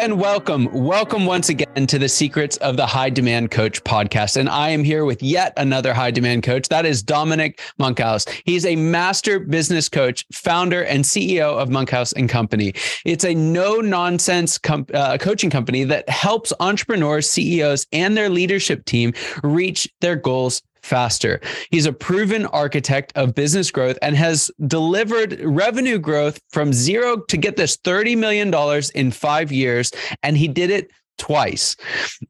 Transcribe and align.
And 0.00 0.18
welcome. 0.18 0.66
Welcome 0.72 1.26
once 1.26 1.50
again 1.50 1.86
to 1.86 1.98
the 1.98 2.08
Secrets 2.08 2.56
of 2.58 2.78
the 2.78 2.86
High 2.86 3.10
Demand 3.10 3.50
Coach 3.50 3.84
podcast. 3.84 4.38
And 4.38 4.48
I 4.48 4.70
am 4.70 4.82
here 4.82 5.04
with 5.04 5.22
yet 5.22 5.52
another 5.58 5.92
high 5.92 6.10
demand 6.10 6.42
coach. 6.42 6.70
That 6.70 6.86
is 6.86 7.02
Dominic 7.02 7.60
Monkhouse. 7.76 8.24
He's 8.46 8.64
a 8.64 8.76
master 8.76 9.38
business 9.38 9.90
coach, 9.90 10.24
founder, 10.32 10.84
and 10.84 11.04
CEO 11.04 11.54
of 11.54 11.68
Monkhouse 11.68 12.14
and 12.14 12.30
Company. 12.30 12.72
It's 13.04 13.26
a 13.26 13.34
no 13.34 13.76
nonsense 13.76 14.56
com- 14.56 14.86
uh, 14.94 15.18
coaching 15.18 15.50
company 15.50 15.84
that 15.84 16.08
helps 16.08 16.50
entrepreneurs, 16.60 17.28
CEOs, 17.28 17.86
and 17.92 18.16
their 18.16 18.30
leadership 18.30 18.86
team 18.86 19.12
reach 19.42 19.86
their 20.00 20.16
goals 20.16 20.62
faster. 20.82 21.40
He's 21.70 21.86
a 21.86 21.92
proven 21.92 22.46
architect 22.46 23.12
of 23.16 23.34
business 23.34 23.70
growth 23.70 23.98
and 24.02 24.16
has 24.16 24.50
delivered 24.66 25.40
revenue 25.40 25.98
growth 25.98 26.40
from 26.50 26.72
zero 26.72 27.18
to 27.28 27.36
get 27.36 27.56
this 27.56 27.76
$30 27.76 28.16
million 28.16 28.52
in 28.94 29.10
five 29.10 29.52
years. 29.52 29.90
And 30.22 30.36
he 30.36 30.48
did 30.48 30.70
it 30.70 30.90
twice. 31.20 31.76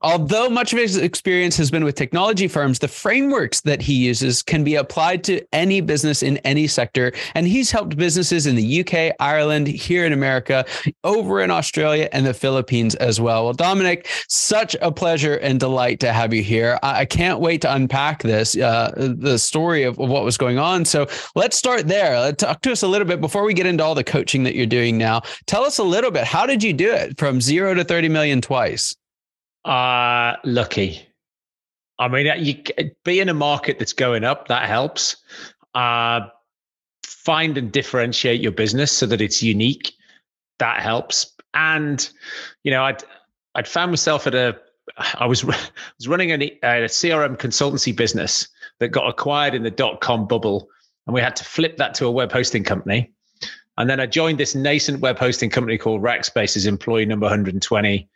Although 0.02 0.50
much 0.50 0.72
of 0.72 0.80
his 0.80 0.96
experience 0.96 1.56
has 1.56 1.70
been 1.70 1.84
with 1.84 1.94
technology 1.94 2.48
firms, 2.48 2.80
the 2.80 2.88
frameworks 2.88 3.60
that 3.62 3.80
he 3.80 3.94
uses 3.94 4.42
can 4.42 4.64
be 4.64 4.74
applied 4.74 5.22
to 5.24 5.40
any 5.52 5.80
business 5.80 6.22
in 6.24 6.38
any 6.38 6.66
sector. 6.66 7.12
And 7.36 7.46
he's 7.46 7.70
helped 7.70 7.96
businesses 7.96 8.46
in 8.46 8.56
the 8.56 8.80
UK, 8.80 9.14
Ireland, 9.20 9.68
here 9.68 10.04
in 10.04 10.12
America, 10.12 10.66
over 11.04 11.40
in 11.40 11.52
Australia, 11.52 12.08
and 12.12 12.26
the 12.26 12.34
Philippines 12.34 12.96
as 12.96 13.20
well. 13.20 13.44
Well, 13.44 13.54
Dominic, 13.54 14.08
such 14.28 14.74
a 14.82 14.90
pleasure 14.90 15.36
and 15.36 15.60
delight 15.60 16.00
to 16.00 16.12
have 16.12 16.34
you 16.34 16.42
here. 16.42 16.78
I 16.82 17.04
can't 17.04 17.38
wait 17.38 17.60
to 17.62 17.72
unpack 17.72 18.22
this, 18.22 18.56
uh, 18.56 18.92
the 18.96 19.38
story 19.38 19.84
of, 19.84 19.98
what 19.98 20.24
was 20.24 20.36
going 20.36 20.58
on. 20.58 20.84
So 20.84 21.06
let's 21.36 21.56
start 21.56 21.86
there. 21.86 22.32
Talk 22.32 22.62
to 22.62 22.72
us 22.72 22.82
a 22.82 22.88
little 22.88 23.06
bit 23.06 23.20
before 23.20 23.44
we 23.44 23.54
get 23.54 23.66
into 23.66 23.84
all 23.84 23.94
the 23.94 24.02
coaching 24.02 24.42
that 24.44 24.56
you're 24.56 24.66
doing 24.66 24.98
now. 24.98 25.22
Tell 25.46 25.62
us 25.62 25.78
a 25.78 25.84
little 25.84 26.10
bit. 26.10 26.24
How 26.24 26.46
did 26.46 26.62
you 26.62 26.72
do 26.72 26.90
it 26.90 27.18
from 27.18 27.40
zero 27.40 27.74
to 27.74 27.84
30 27.84 28.08
million 28.08 28.40
twice? 28.40 28.79
Uh, 29.64 30.36
lucky. 30.44 31.06
I 31.98 32.08
mean, 32.08 32.28
uh, 32.28 32.34
you 32.34 32.62
be 33.04 33.20
in 33.20 33.28
a 33.28 33.34
market 33.34 33.78
that's 33.78 33.92
going 33.92 34.24
up, 34.24 34.48
that 34.48 34.68
helps. 34.68 35.16
Uh, 35.74 36.20
find 37.04 37.58
and 37.58 37.70
differentiate 37.70 38.40
your 38.40 38.52
business 38.52 38.90
so 38.90 39.06
that 39.06 39.20
it's 39.20 39.42
unique. 39.42 39.92
That 40.58 40.80
helps. 40.80 41.34
And, 41.52 42.08
you 42.64 42.70
know, 42.70 42.84
I'd, 42.84 43.04
I'd 43.54 43.68
found 43.68 43.92
myself 43.92 44.26
at 44.26 44.34
a, 44.34 44.56
I 45.14 45.26
was, 45.26 45.44
was 45.44 46.08
running 46.08 46.30
a, 46.30 46.34
a 46.62 46.88
CRM 46.88 47.36
consultancy 47.36 47.94
business 47.94 48.48
that 48.78 48.88
got 48.88 49.08
acquired 49.08 49.54
in 49.54 49.62
the 49.62 49.70
dot 49.70 50.00
com 50.00 50.26
bubble. 50.26 50.68
And 51.06 51.14
we 51.14 51.20
had 51.20 51.36
to 51.36 51.44
flip 51.44 51.76
that 51.76 51.92
to 51.94 52.06
a 52.06 52.10
web 52.10 52.32
hosting 52.32 52.64
company. 52.64 53.12
And 53.76 53.88
then 53.88 54.00
I 54.00 54.06
joined 54.06 54.38
this 54.38 54.54
nascent 54.54 55.00
web 55.00 55.18
hosting 55.18 55.50
company 55.50 55.76
called 55.76 56.02
Rackspace 56.02 56.56
as 56.56 56.66
employee 56.66 57.06
number 57.06 57.24
120 57.24 58.08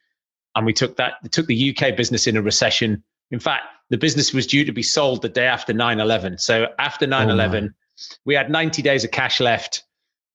and 0.56 0.66
we 0.66 0.72
took 0.72 0.96
that 0.96 1.14
took 1.32 1.46
the 1.46 1.76
UK 1.76 1.96
business 1.96 2.26
in 2.26 2.36
a 2.36 2.42
recession. 2.42 3.02
In 3.30 3.40
fact, 3.40 3.64
the 3.90 3.98
business 3.98 4.32
was 4.32 4.46
due 4.46 4.64
to 4.64 4.72
be 4.72 4.82
sold 4.82 5.22
the 5.22 5.28
day 5.28 5.46
after 5.46 5.72
9/11. 5.72 6.40
So 6.40 6.68
after 6.78 7.06
9/11, 7.06 7.68
oh 7.68 8.16
we 8.24 8.34
had 8.34 8.50
90 8.50 8.82
days 8.82 9.04
of 9.04 9.10
cash 9.10 9.40
left 9.40 9.84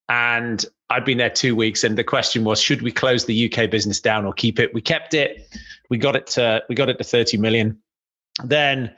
and 0.08 0.66
I'd 0.90 1.06
been 1.06 1.18
there 1.18 1.29
2 1.29 1.56
weeks 1.56 1.84
and 1.84 1.97
the 1.97 2.03
question 2.03 2.44
was 2.44 2.62
should 2.62 2.81
we 2.81 2.91
close 2.91 3.25
the 3.25 3.52
UK 3.52 3.69
business 3.69 4.00
down 4.00 4.25
or 4.25 4.34
keep 4.34 4.59
it? 4.59 4.74
We 4.74 4.81
kept 4.81 5.13
it. 5.13 5.47
We 5.90 5.97
got 5.97 6.16
it 6.16 6.28
to 6.28 6.63
we 6.69 6.75
got 6.75 6.90
it 6.90 6.97
to 6.97 7.03
30 7.03 7.38
million. 7.38 7.78
Then 8.44 8.96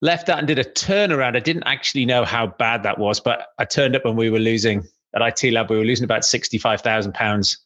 left 0.00 0.26
that 0.26 0.38
and 0.38 0.46
did 0.46 0.58
a 0.58 0.64
turnaround. 0.64 1.36
I 1.36 1.40
didn't 1.40 1.64
actually 1.64 2.04
know 2.04 2.24
how 2.24 2.46
bad 2.46 2.82
that 2.82 2.98
was, 2.98 3.20
but 3.20 3.48
I 3.58 3.64
turned 3.64 3.94
up 3.96 4.04
when 4.04 4.16
we 4.16 4.30
were 4.30 4.38
losing 4.38 4.84
at 5.14 5.22
IT 5.22 5.52
Lab. 5.52 5.70
We 5.70 5.78
were 5.78 5.84
losing 5.84 6.04
about 6.04 6.24
65,000 6.24 7.12
pounds 7.14 7.58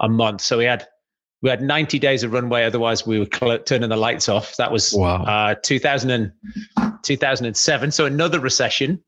a 0.00 0.08
month. 0.08 0.40
So 0.40 0.58
we 0.58 0.64
had 0.64 0.86
we 1.42 1.48
had 1.50 1.62
90 1.62 1.98
days 1.98 2.22
of 2.22 2.32
runway 2.32 2.64
otherwise 2.64 3.06
we 3.06 3.18
were 3.18 3.28
cl- 3.32 3.58
turning 3.60 3.88
the 3.88 3.96
lights 3.96 4.28
off 4.28 4.56
that 4.56 4.70
was 4.70 4.92
wow. 4.92 5.22
uh, 5.24 5.54
2000 5.62 6.10
and, 6.10 6.32
2007 7.02 7.90
so 7.90 8.06
another 8.06 8.40
recession 8.40 9.02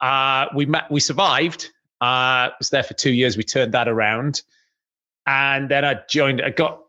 uh, 0.00 0.46
we 0.54 0.66
met, 0.66 0.90
we 0.90 1.00
survived 1.00 1.70
uh, 2.00 2.50
was 2.58 2.70
there 2.70 2.82
for 2.82 2.94
two 2.94 3.12
years 3.12 3.36
we 3.36 3.42
turned 3.42 3.72
that 3.72 3.88
around 3.88 4.42
and 5.26 5.70
then 5.70 5.84
i 5.84 5.96
joined 6.08 6.42
i 6.42 6.50
got 6.50 6.80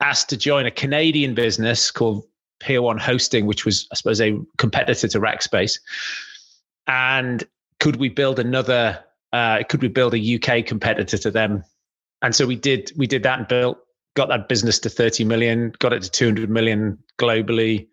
asked 0.00 0.28
to 0.28 0.36
join 0.36 0.66
a 0.66 0.70
canadian 0.70 1.34
business 1.34 1.90
called 1.90 2.24
Peer 2.62 2.80
One 2.80 2.96
Hosting, 2.96 3.46
which 3.46 3.64
was, 3.64 3.88
I 3.90 3.96
suppose, 3.96 4.20
a 4.20 4.40
competitor 4.56 5.08
to 5.08 5.20
Rackspace. 5.20 5.78
And 6.86 7.44
could 7.80 7.96
we 7.96 8.08
build 8.08 8.38
another? 8.38 9.04
Uh, 9.32 9.62
could 9.68 9.82
we 9.82 9.88
build 9.88 10.14
a 10.14 10.36
UK 10.36 10.64
competitor 10.64 11.18
to 11.18 11.30
them? 11.30 11.64
And 12.22 12.34
so 12.34 12.46
we 12.46 12.56
did. 12.56 12.92
We 12.96 13.06
did 13.06 13.24
that 13.24 13.38
and 13.40 13.48
built 13.48 13.78
got 14.14 14.28
that 14.28 14.48
business 14.48 14.78
to 14.80 14.90
30 14.90 15.24
million, 15.24 15.72
got 15.78 15.92
it 15.92 16.02
to 16.02 16.10
200 16.10 16.50
million 16.50 16.98
globally, 17.18 17.88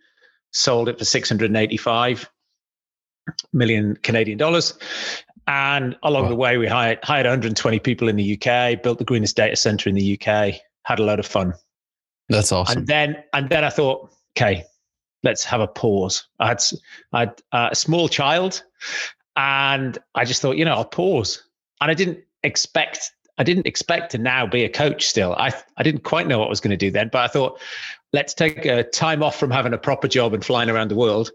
sold 0.52 0.90
it 0.90 0.98
for 0.98 1.06
685 1.06 2.30
million 3.54 3.96
Canadian 3.98 4.38
dollars. 4.38 4.78
And 5.48 5.96
along 6.04 6.24
wow. 6.24 6.30
the 6.30 6.36
way, 6.36 6.58
we 6.58 6.68
hired, 6.68 7.00
hired 7.04 7.26
120 7.26 7.80
people 7.80 8.08
in 8.08 8.16
the 8.16 8.34
UK, 8.40 8.82
built 8.82 9.00
the 9.00 9.06
greenest 9.06 9.36
data 9.36 9.56
center 9.56 9.90
in 9.90 9.96
the 9.96 10.20
UK, 10.20 10.56
had 10.84 11.00
a 11.00 11.04
lot 11.04 11.20
of 11.20 11.26
fun. 11.26 11.54
That's 12.28 12.52
awesome. 12.52 12.80
And 12.80 12.88
then, 12.88 13.24
and 13.34 13.50
then 13.50 13.64
I 13.64 13.70
thought, 13.70 14.12
okay, 14.38 14.64
let's 15.24 15.44
have 15.46 15.62
a 15.62 15.68
pause. 15.68 16.28
I 16.40 16.50
had, 16.50 16.64
I 17.14 17.20
had 17.22 17.42
uh, 17.52 17.70
a 17.72 17.76
small 17.76 18.08
child, 18.08 18.64
and 19.36 19.98
I 20.14 20.26
just 20.26 20.42
thought, 20.42 20.58
you 20.58 20.66
know, 20.66 20.76
I'll 20.76 20.86
pause. 20.86 21.44
And 21.82 21.90
I 21.90 21.94
didn't 21.96 22.20
expect 22.44 23.12
I 23.40 23.44
didn't 23.44 23.66
expect 23.66 24.12
to 24.12 24.18
now 24.18 24.46
be 24.46 24.66
a 24.66 24.70
coach 24.70 25.08
still. 25.08 25.34
I, 25.34 25.54
I 25.78 25.84
didn't 25.84 26.04
quite 26.04 26.28
know 26.28 26.40
what 26.40 26.48
I 26.48 26.50
was 26.50 26.60
going 26.60 26.72
to 26.72 26.78
do 26.78 26.92
then, 26.92 27.10
but 27.12 27.20
I 27.20 27.28
thought, 27.28 27.60
let's 28.12 28.34
take 28.34 28.66
a 28.66 28.84
time 28.84 29.24
off 29.24 29.40
from 29.40 29.50
having 29.50 29.74
a 29.74 29.78
proper 29.78 30.10
job 30.10 30.34
and 30.34 30.44
flying 30.44 30.70
around 30.70 30.90
the 30.90 30.96
world. 30.96 31.32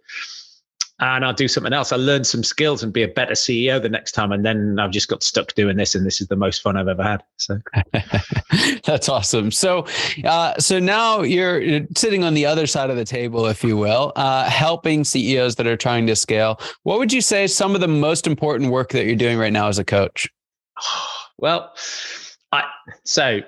And 1.01 1.25
I'll 1.25 1.35
do 1.35 1.49
something 1.49 1.73
else. 1.73 1.91
I'll 1.91 1.99
learn 1.99 2.23
some 2.23 2.45
skills 2.45 2.83
and 2.83 2.93
be 2.93 3.03
a 3.03 3.09
better 3.09 3.33
CEO 3.33 3.83
the 3.83 3.89
next 3.89 4.13
time. 4.13 4.31
And 4.31 4.45
then 4.45 4.79
I've 4.79 4.93
just 4.93 5.09
got 5.09 5.25
stuck 5.25 5.53
doing 5.55 5.77
this, 5.77 5.97
and 5.97 6.07
this 6.07 6.21
is 6.21 6.29
the 6.29 6.37
most 6.37 6.63
fun 6.63 6.77
I've 6.77 6.87
ever 6.87 7.03
had. 7.03 7.23
So 7.37 7.59
that's 8.85 9.09
awesome. 9.09 9.51
So, 9.51 9.87
uh, 10.25 10.57
so 10.59 10.79
now 10.79 11.23
you're, 11.23 11.81
sitting 11.97 12.23
on 12.23 12.35
the 12.35 12.47
other 12.47 12.69
side 12.69 12.91
of 12.91 12.97
the 12.97 13.05
table, 13.05 13.47
if 13.47 13.65
you 13.65 13.77
will, 13.77 14.13
uh, 14.15 14.49
helping 14.49 15.05
CEOs 15.05 15.57
that 15.57 15.67
are 15.67 15.77
trying 15.77 16.07
to 16.07 16.15
scale. 16.15 16.61
What 16.85 16.99
would 16.99 17.13
you 17.13 17.23
say 17.23 17.45
is 17.45 17.57
some 17.57 17.75
of 17.75 17.81
the 17.81 17.89
most 17.89 18.27
important 18.29 18.71
work 18.71 18.91
that 18.91 19.05
you're 19.05 19.17
doing 19.17 19.39
right 19.39 19.53
now 19.53 19.69
as 19.69 19.79
a 19.79 19.85
coach? 19.85 20.29
Well, 21.39 21.73
I 22.53 22.65
so 23.05 23.41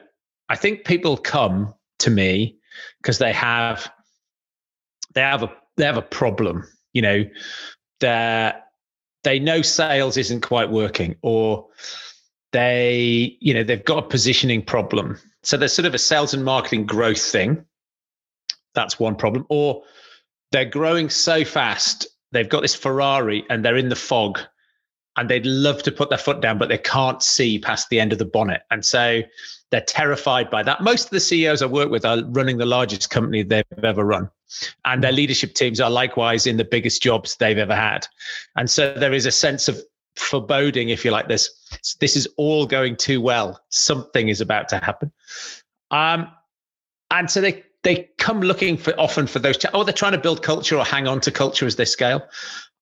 I 0.49 0.57
think 0.57 0.85
people 0.85 1.17
come 1.17 1.75
to 2.01 2.11
me 2.11 2.59
because 3.01 3.19
they 3.19 3.33
have 3.33 3.91
they 5.15 5.21
have 5.23 5.43
a 5.43 5.53
they 5.77 5.85
have 5.85 5.97
a 5.97 6.03
problem. 6.03 6.65
You 6.93 7.03
know, 7.03 7.25
they 8.01 8.53
they 9.25 9.39
know 9.39 9.63
sales 9.63 10.17
isn't 10.17 10.43
quite 10.43 10.71
working, 10.71 11.17
or 11.23 11.67
they 12.53 13.37
you 13.41 13.55
know 13.55 13.63
they've 13.63 13.85
got 13.85 14.05
a 14.05 14.09
positioning 14.09 14.63
problem. 14.63 15.19
So 15.43 15.57
there's 15.57 15.73
sort 15.73 15.87
of 15.87 15.95
a 15.95 15.99
sales 15.99 16.35
and 16.35 16.45
marketing 16.45 16.87
growth 16.87 17.23
thing. 17.23 17.65
That's 18.75 18.99
one 18.99 19.17
problem. 19.17 19.47
Or 19.49 19.83
they're 20.53 20.65
growing 20.65 21.09
so 21.09 21.45
fast, 21.45 22.07
they've 22.33 22.49
got 22.49 22.63
this 22.63 22.75
Ferrari 22.75 23.45
and 23.49 23.65
they're 23.65 23.77
in 23.77 23.89
the 23.89 23.97
fog 23.97 24.41
and 25.17 25.29
they'd 25.29 25.47
love 25.47 25.83
to 25.85 25.93
put 25.93 26.09
their 26.11 26.19
foot 26.19 26.41
down, 26.41 26.59
but 26.59 26.69
they 26.69 26.79
can't 26.79 27.23
see 27.23 27.59
past 27.59 27.89
the 27.89 28.01
end 28.01 28.13
of 28.13 28.19
the 28.19 28.25
bonnet. 28.25 28.63
And 28.71 28.85
so 28.85 29.23
they're 29.71 29.81
terrified 29.81 30.51
by 30.51 30.63
that. 30.63 30.83
Most 30.83 31.05
of 31.05 31.11
the 31.11 31.21
CEOs 31.21 31.63
I 31.63 31.67
work 31.67 31.91
with 31.91 32.05
are 32.05 32.23
running 32.27 32.59
the 32.59 32.67
largest 32.67 33.11
company 33.11 33.43
they've 33.43 33.65
ever 33.83 34.05
run. 34.05 34.31
And 34.85 35.03
their 35.03 35.13
leadership 35.13 35.55
teams 35.55 35.81
are 35.81 35.91
likewise 35.91 36.47
in 36.47 36.57
the 36.57 36.65
biggest 36.65 37.03
jobs 37.03 37.37
they've 37.37 37.59
ever 37.59 37.75
had. 37.75 38.07
And 38.57 38.71
so 38.71 38.95
there 38.95 39.13
is 39.13 39.27
a 39.27 39.33
sense 39.33 39.69
of 39.69 39.81
foreboding, 40.15 40.91
if 40.91 41.05
you 41.05 41.11
like, 41.11 41.29
this 41.29 41.51
this 42.01 42.17
is 42.17 42.29
all 42.37 42.67
going 42.67 42.97
too 42.97 43.21
well. 43.21 43.61
Something 43.71 44.29
is 44.29 44.41
about 44.41 44.69
to 44.69 44.79
happen. 44.79 45.13
Um, 45.91 46.31
and 47.11 47.31
so 47.31 47.41
they 47.41 47.65
they 47.83 48.09
come 48.19 48.41
looking 48.41 48.77
for 48.77 48.99
often 48.99 49.27
for 49.27 49.39
those. 49.39 49.59
Oh, 49.75 49.85
they're 49.85 49.93
trying 49.93 50.13
to 50.13 50.19
build 50.19 50.43
culture 50.43 50.77
or 50.77 50.85
hang 50.85 51.07
on 51.07 51.21
to 51.23 51.31
culture 51.31 51.67
as 51.67 51.77
they 51.77 51.85
scale. 51.85 52.23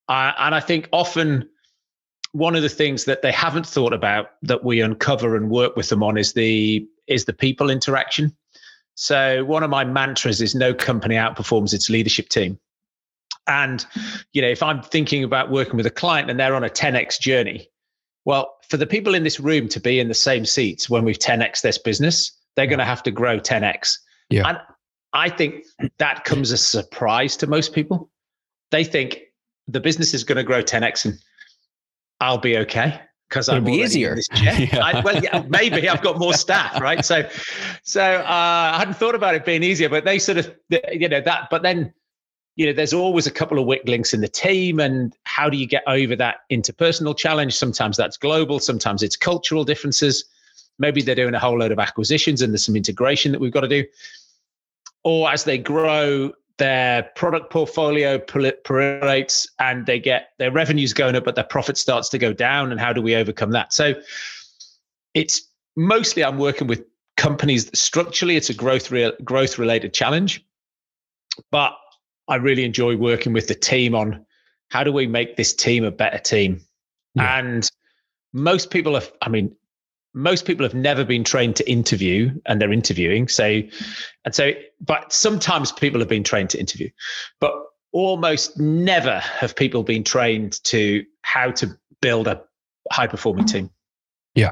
Uh, 0.08 0.32
and 0.38 0.54
I 0.54 0.60
think 0.60 0.88
often 0.92 1.48
one 2.34 2.56
of 2.56 2.62
the 2.62 2.68
things 2.68 3.04
that 3.04 3.22
they 3.22 3.30
haven't 3.30 3.64
thought 3.64 3.92
about 3.92 4.30
that 4.42 4.64
we 4.64 4.80
uncover 4.80 5.36
and 5.36 5.50
work 5.50 5.76
with 5.76 5.88
them 5.88 6.02
on 6.02 6.18
is 6.18 6.32
the 6.32 6.84
is 7.06 7.26
the 7.26 7.32
people 7.32 7.70
interaction. 7.70 8.36
So 8.96 9.44
one 9.44 9.62
of 9.62 9.70
my 9.70 9.84
mantras 9.84 10.42
is 10.42 10.52
no 10.52 10.74
company 10.74 11.14
outperforms 11.14 11.72
its 11.72 11.88
leadership 11.88 12.28
team. 12.28 12.58
And 13.46 13.86
you 14.32 14.42
know, 14.42 14.48
if 14.48 14.64
I'm 14.64 14.82
thinking 14.82 15.22
about 15.22 15.52
working 15.52 15.76
with 15.76 15.86
a 15.86 15.90
client 15.90 16.28
and 16.28 16.40
they're 16.40 16.56
on 16.56 16.64
a 16.64 16.68
10x 16.68 17.20
journey, 17.20 17.68
well, 18.24 18.56
for 18.68 18.78
the 18.78 18.86
people 18.86 19.14
in 19.14 19.22
this 19.22 19.38
room 19.38 19.68
to 19.68 19.78
be 19.78 20.00
in 20.00 20.08
the 20.08 20.14
same 20.14 20.44
seats 20.44 20.90
when 20.90 21.04
we've 21.04 21.18
10x 21.18 21.62
this 21.62 21.78
business, 21.78 22.32
they're 22.56 22.66
going 22.66 22.80
to 22.80 22.84
have 22.84 23.02
to 23.04 23.12
grow 23.12 23.38
10x. 23.38 23.98
Yeah. 24.28 24.48
And 24.48 24.58
I 25.12 25.28
think 25.28 25.66
that 25.98 26.24
comes 26.24 26.50
as 26.50 26.62
a 26.62 26.64
surprise 26.64 27.36
to 27.36 27.46
most 27.46 27.72
people. 27.72 28.10
They 28.72 28.82
think 28.82 29.20
the 29.68 29.78
business 29.78 30.14
is 30.14 30.24
going 30.24 30.36
to 30.36 30.42
grow 30.42 30.64
10x 30.64 31.04
and 31.04 31.14
I'll 32.20 32.38
be 32.38 32.58
okay 32.58 33.00
because 33.28 33.48
I'll 33.48 33.60
be 33.60 33.72
easier. 33.72 34.16
yeah. 34.42 34.78
I, 34.80 35.00
well, 35.00 35.22
yeah, 35.22 35.42
maybe 35.48 35.88
I've 35.88 36.02
got 36.02 36.18
more 36.18 36.34
staff, 36.34 36.80
right? 36.80 37.04
So, 37.04 37.28
so 37.82 38.02
uh, 38.02 38.72
I 38.74 38.78
hadn't 38.78 38.94
thought 38.94 39.14
about 39.14 39.34
it 39.34 39.44
being 39.44 39.62
easier, 39.62 39.88
but 39.88 40.04
they 40.04 40.18
sort 40.18 40.38
of, 40.38 40.54
you 40.92 41.08
know, 41.08 41.20
that. 41.20 41.48
But 41.50 41.62
then, 41.62 41.92
you 42.56 42.66
know, 42.66 42.72
there's 42.72 42.92
always 42.92 43.26
a 43.26 43.32
couple 43.32 43.58
of 43.58 43.66
weak 43.66 43.82
links 43.86 44.14
in 44.14 44.20
the 44.20 44.28
team, 44.28 44.78
and 44.78 45.16
how 45.24 45.50
do 45.50 45.56
you 45.56 45.66
get 45.66 45.82
over 45.86 46.14
that 46.16 46.38
interpersonal 46.50 47.16
challenge? 47.16 47.54
Sometimes 47.54 47.96
that's 47.96 48.16
global, 48.16 48.60
sometimes 48.60 49.02
it's 49.02 49.16
cultural 49.16 49.64
differences. 49.64 50.24
Maybe 50.78 51.02
they're 51.02 51.14
doing 51.14 51.34
a 51.34 51.38
whole 51.38 51.58
load 51.58 51.72
of 51.72 51.78
acquisitions, 51.78 52.42
and 52.42 52.52
there's 52.52 52.64
some 52.64 52.76
integration 52.76 53.32
that 53.32 53.40
we've 53.40 53.52
got 53.52 53.60
to 53.60 53.68
do. 53.68 53.84
Or 55.02 55.30
as 55.30 55.44
they 55.44 55.58
grow, 55.58 56.32
their 56.58 57.02
product 57.16 57.50
portfolio 57.50 58.18
proliferates 58.18 59.48
and 59.58 59.86
they 59.86 59.98
get 59.98 60.30
their 60.38 60.52
revenues 60.52 60.92
going 60.92 61.16
up, 61.16 61.24
but 61.24 61.34
their 61.34 61.44
profit 61.44 61.76
starts 61.76 62.08
to 62.10 62.18
go 62.18 62.32
down. 62.32 62.70
And 62.70 62.80
how 62.80 62.92
do 62.92 63.02
we 63.02 63.14
overcome 63.14 63.50
that? 63.52 63.72
So 63.72 63.94
it's 65.14 65.42
mostly 65.76 66.24
I'm 66.24 66.38
working 66.38 66.66
with 66.66 66.84
companies 67.16 67.66
that 67.66 67.76
structurally 67.76 68.36
it's 68.36 68.50
a 68.50 68.54
growth 68.54 68.90
real 68.90 69.12
growth 69.24 69.58
related 69.58 69.94
challenge, 69.94 70.44
but 71.50 71.74
I 72.28 72.36
really 72.36 72.64
enjoy 72.64 72.96
working 72.96 73.32
with 73.32 73.48
the 73.48 73.54
team 73.54 73.94
on 73.94 74.24
how 74.70 74.84
do 74.84 74.92
we 74.92 75.06
make 75.06 75.36
this 75.36 75.52
team 75.54 75.84
a 75.84 75.90
better 75.90 76.18
team. 76.18 76.60
Yeah. 77.14 77.38
And 77.38 77.70
most 78.32 78.70
people 78.70 78.94
have, 78.94 79.12
I 79.22 79.28
mean, 79.28 79.54
most 80.14 80.46
people 80.46 80.64
have 80.64 80.74
never 80.74 81.04
been 81.04 81.24
trained 81.24 81.56
to 81.56 81.70
interview 81.70 82.30
and 82.46 82.60
they're 82.60 82.72
interviewing. 82.72 83.28
So, 83.28 83.62
and 84.24 84.34
so, 84.34 84.52
but 84.80 85.12
sometimes 85.12 85.72
people 85.72 86.00
have 86.00 86.08
been 86.08 86.24
trained 86.24 86.50
to 86.50 86.58
interview, 86.58 86.88
but 87.40 87.52
almost 87.92 88.58
never 88.58 89.18
have 89.18 89.54
people 89.54 89.82
been 89.82 90.04
trained 90.04 90.62
to 90.64 91.04
how 91.22 91.50
to 91.52 91.76
build 92.00 92.28
a 92.28 92.40
high 92.92 93.06
performing 93.06 93.46
team. 93.46 93.70
Yeah. 94.34 94.50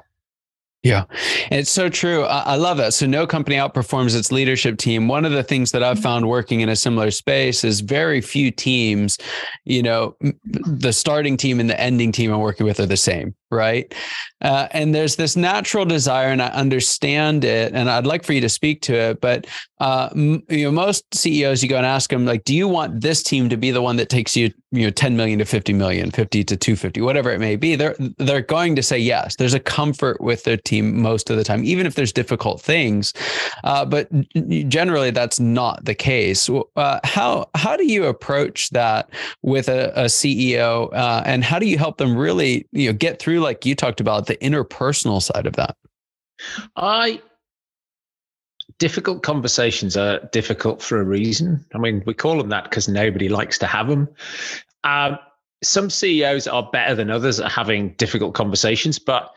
Yeah, 0.84 1.04
And 1.48 1.60
it's 1.60 1.70
so 1.70 1.88
true. 1.88 2.24
I, 2.24 2.56
love 2.56 2.80
it. 2.80 2.90
So, 2.90 3.06
no 3.06 3.24
company 3.24 3.54
outperforms 3.54 4.18
its 4.18 4.32
leadership 4.32 4.78
team. 4.78 5.06
One 5.06 5.24
of 5.24 5.30
the 5.30 5.44
things 5.44 5.70
that 5.70 5.82
I've 5.84 5.98
mm-hmm. 5.98 6.02
found 6.02 6.28
working 6.28 6.60
in 6.60 6.68
a 6.68 6.74
similar 6.74 7.12
space 7.12 7.62
is 7.62 7.82
very 7.82 8.20
few 8.20 8.50
teams, 8.50 9.16
you 9.64 9.80
know, 9.80 10.16
the 10.42 10.92
starting 10.92 11.36
team 11.36 11.60
and 11.60 11.70
the 11.70 11.80
ending 11.80 12.10
team 12.10 12.32
I'm 12.32 12.40
working 12.40 12.66
with 12.66 12.80
are 12.80 12.86
the 12.86 12.96
same 12.96 13.36
right? 13.52 13.94
Uh, 14.40 14.66
and 14.72 14.94
there's 14.94 15.16
this 15.16 15.36
natural 15.36 15.84
desire, 15.84 16.28
and 16.28 16.42
I 16.42 16.48
understand 16.48 17.44
it, 17.44 17.72
and 17.74 17.88
I'd 17.88 18.06
like 18.06 18.24
for 18.24 18.32
you 18.32 18.40
to 18.40 18.48
speak 18.48 18.82
to 18.82 18.94
it. 18.94 19.20
But 19.20 19.46
uh, 19.78 20.08
m- 20.12 20.42
you 20.48 20.64
know, 20.64 20.72
most 20.72 21.04
CEOs, 21.14 21.62
you 21.62 21.68
go 21.68 21.76
and 21.76 21.86
ask 21.86 22.10
them, 22.10 22.24
like, 22.24 22.44
do 22.44 22.54
you 22.54 22.66
want 22.66 23.00
this 23.00 23.22
team 23.22 23.48
to 23.50 23.56
be 23.56 23.70
the 23.70 23.82
one 23.82 23.96
that 23.96 24.08
takes 24.08 24.36
you, 24.36 24.52
you 24.72 24.84
know, 24.84 24.90
10 24.90 25.16
million 25.16 25.38
to 25.38 25.44
50 25.44 25.72
million, 25.72 26.10
50 26.10 26.44
to 26.44 26.56
250, 26.56 27.00
whatever 27.02 27.30
it 27.30 27.38
may 27.38 27.56
be? 27.56 27.76
They're 27.76 27.94
they're 28.18 28.42
going 28.42 28.74
to 28.76 28.82
say 28.82 28.98
yes. 28.98 29.36
There's 29.36 29.54
a 29.54 29.60
comfort 29.60 30.20
with 30.20 30.44
their 30.44 30.56
team 30.56 31.00
most 31.00 31.30
of 31.30 31.36
the 31.36 31.44
time, 31.44 31.62
even 31.64 31.86
if 31.86 31.94
there's 31.94 32.12
difficult 32.12 32.60
things. 32.60 33.12
Uh, 33.64 33.84
but 33.84 34.08
generally, 34.68 35.10
that's 35.10 35.38
not 35.38 35.84
the 35.84 35.94
case. 35.94 36.50
Uh, 36.76 36.98
how 37.04 37.48
how 37.54 37.76
do 37.76 37.86
you 37.86 38.06
approach 38.06 38.70
that 38.70 39.10
with 39.42 39.68
a, 39.68 39.92
a 39.94 40.04
CEO, 40.06 40.92
uh, 40.94 41.22
and 41.26 41.44
how 41.44 41.58
do 41.58 41.66
you 41.66 41.78
help 41.78 41.98
them 41.98 42.16
really, 42.16 42.66
you 42.72 42.88
know, 42.88 42.92
get 42.92 43.20
through? 43.20 43.41
Like 43.42 43.66
you 43.66 43.74
talked 43.74 44.00
about 44.00 44.26
the 44.26 44.36
interpersonal 44.36 45.22
side 45.22 45.46
of 45.46 45.56
that? 45.56 45.76
I 46.76 47.20
difficult 48.78 49.22
conversations 49.22 49.96
are 49.96 50.20
difficult 50.32 50.82
for 50.82 51.00
a 51.00 51.04
reason. 51.04 51.64
I 51.74 51.78
mean, 51.78 52.02
we 52.06 52.14
call 52.14 52.38
them 52.38 52.48
that 52.48 52.64
because 52.64 52.88
nobody 52.88 53.28
likes 53.28 53.58
to 53.58 53.66
have 53.66 53.88
them. 53.88 54.08
Um, 54.84 55.18
some 55.62 55.90
CEOs 55.90 56.48
are 56.48 56.68
better 56.72 56.94
than 56.94 57.10
others 57.10 57.38
at 57.38 57.52
having 57.52 57.90
difficult 57.90 58.34
conversations, 58.34 58.98
but 58.98 59.30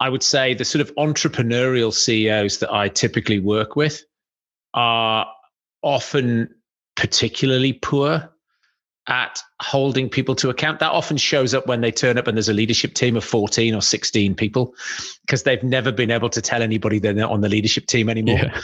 I 0.00 0.08
would 0.08 0.22
say 0.22 0.54
the 0.54 0.64
sort 0.64 0.80
of 0.80 0.94
entrepreneurial 0.94 1.92
CEOs 1.92 2.58
that 2.60 2.72
I 2.72 2.88
typically 2.88 3.38
work 3.38 3.76
with 3.76 4.02
are 4.72 5.26
often 5.82 6.54
particularly 6.96 7.74
poor 7.74 8.32
at 9.08 9.40
holding 9.60 10.08
people 10.08 10.34
to 10.34 10.50
account. 10.50 10.80
That 10.80 10.90
often 10.90 11.16
shows 11.16 11.54
up 11.54 11.66
when 11.66 11.80
they 11.80 11.92
turn 11.92 12.18
up 12.18 12.26
and 12.26 12.36
there's 12.36 12.48
a 12.48 12.54
leadership 12.54 12.94
team 12.94 13.16
of 13.16 13.24
14 13.24 13.74
or 13.74 13.82
16 13.82 14.34
people 14.34 14.74
because 15.22 15.44
they've 15.44 15.62
never 15.62 15.92
been 15.92 16.10
able 16.10 16.28
to 16.30 16.42
tell 16.42 16.62
anybody 16.62 16.98
they're 16.98 17.12
not 17.12 17.30
on 17.30 17.40
the 17.40 17.48
leadership 17.48 17.86
team 17.86 18.08
anymore. 18.08 18.38
Yeah. 18.42 18.60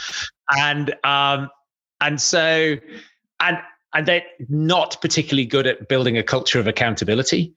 And 0.57 0.95
um 1.03 1.49
and 2.01 2.21
so 2.21 2.75
and 3.39 3.57
and 3.93 4.05
they're 4.05 4.25
not 4.49 4.99
particularly 5.01 5.45
good 5.45 5.67
at 5.67 5.87
building 5.87 6.17
a 6.17 6.23
culture 6.23 6.59
of 6.59 6.67
accountability. 6.67 7.53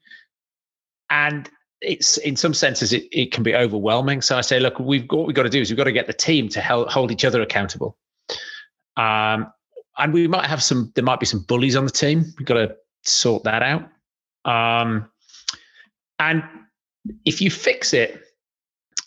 And 1.09 1.49
it's 1.81 2.17
in 2.17 2.35
some 2.35 2.53
senses 2.53 2.93
it, 2.93 3.07
it 3.11 3.31
can 3.31 3.43
be 3.43 3.55
overwhelming. 3.55 4.21
So 4.21 4.37
I 4.37 4.41
say, 4.41 4.59
look, 4.59 4.79
we've 4.79 5.07
got 5.07 5.17
what 5.17 5.27
we've 5.27 5.35
got 5.35 5.43
to 5.43 5.49
do 5.49 5.61
is 5.61 5.69
we've 5.69 5.77
got 5.77 5.85
to 5.85 5.91
get 5.91 6.07
the 6.07 6.13
team 6.13 6.47
to 6.49 6.61
help 6.61 6.89
hold 6.89 7.11
each 7.11 7.25
other 7.25 7.41
accountable. 7.41 7.97
Um, 8.95 9.51
and 9.97 10.13
we 10.13 10.27
might 10.27 10.45
have 10.45 10.61
some. 10.63 10.91
There 10.95 11.03
might 11.03 11.19
be 11.19 11.25
some 11.25 11.41
bullies 11.41 11.75
on 11.75 11.85
the 11.85 11.91
team. 11.91 12.25
We've 12.37 12.45
got 12.45 12.55
to 12.55 12.75
sort 13.03 13.43
that 13.43 13.63
out. 13.63 13.89
Um, 14.45 15.09
and 16.19 16.43
if 17.25 17.41
you 17.41 17.51
fix 17.51 17.93
it, 17.93 18.21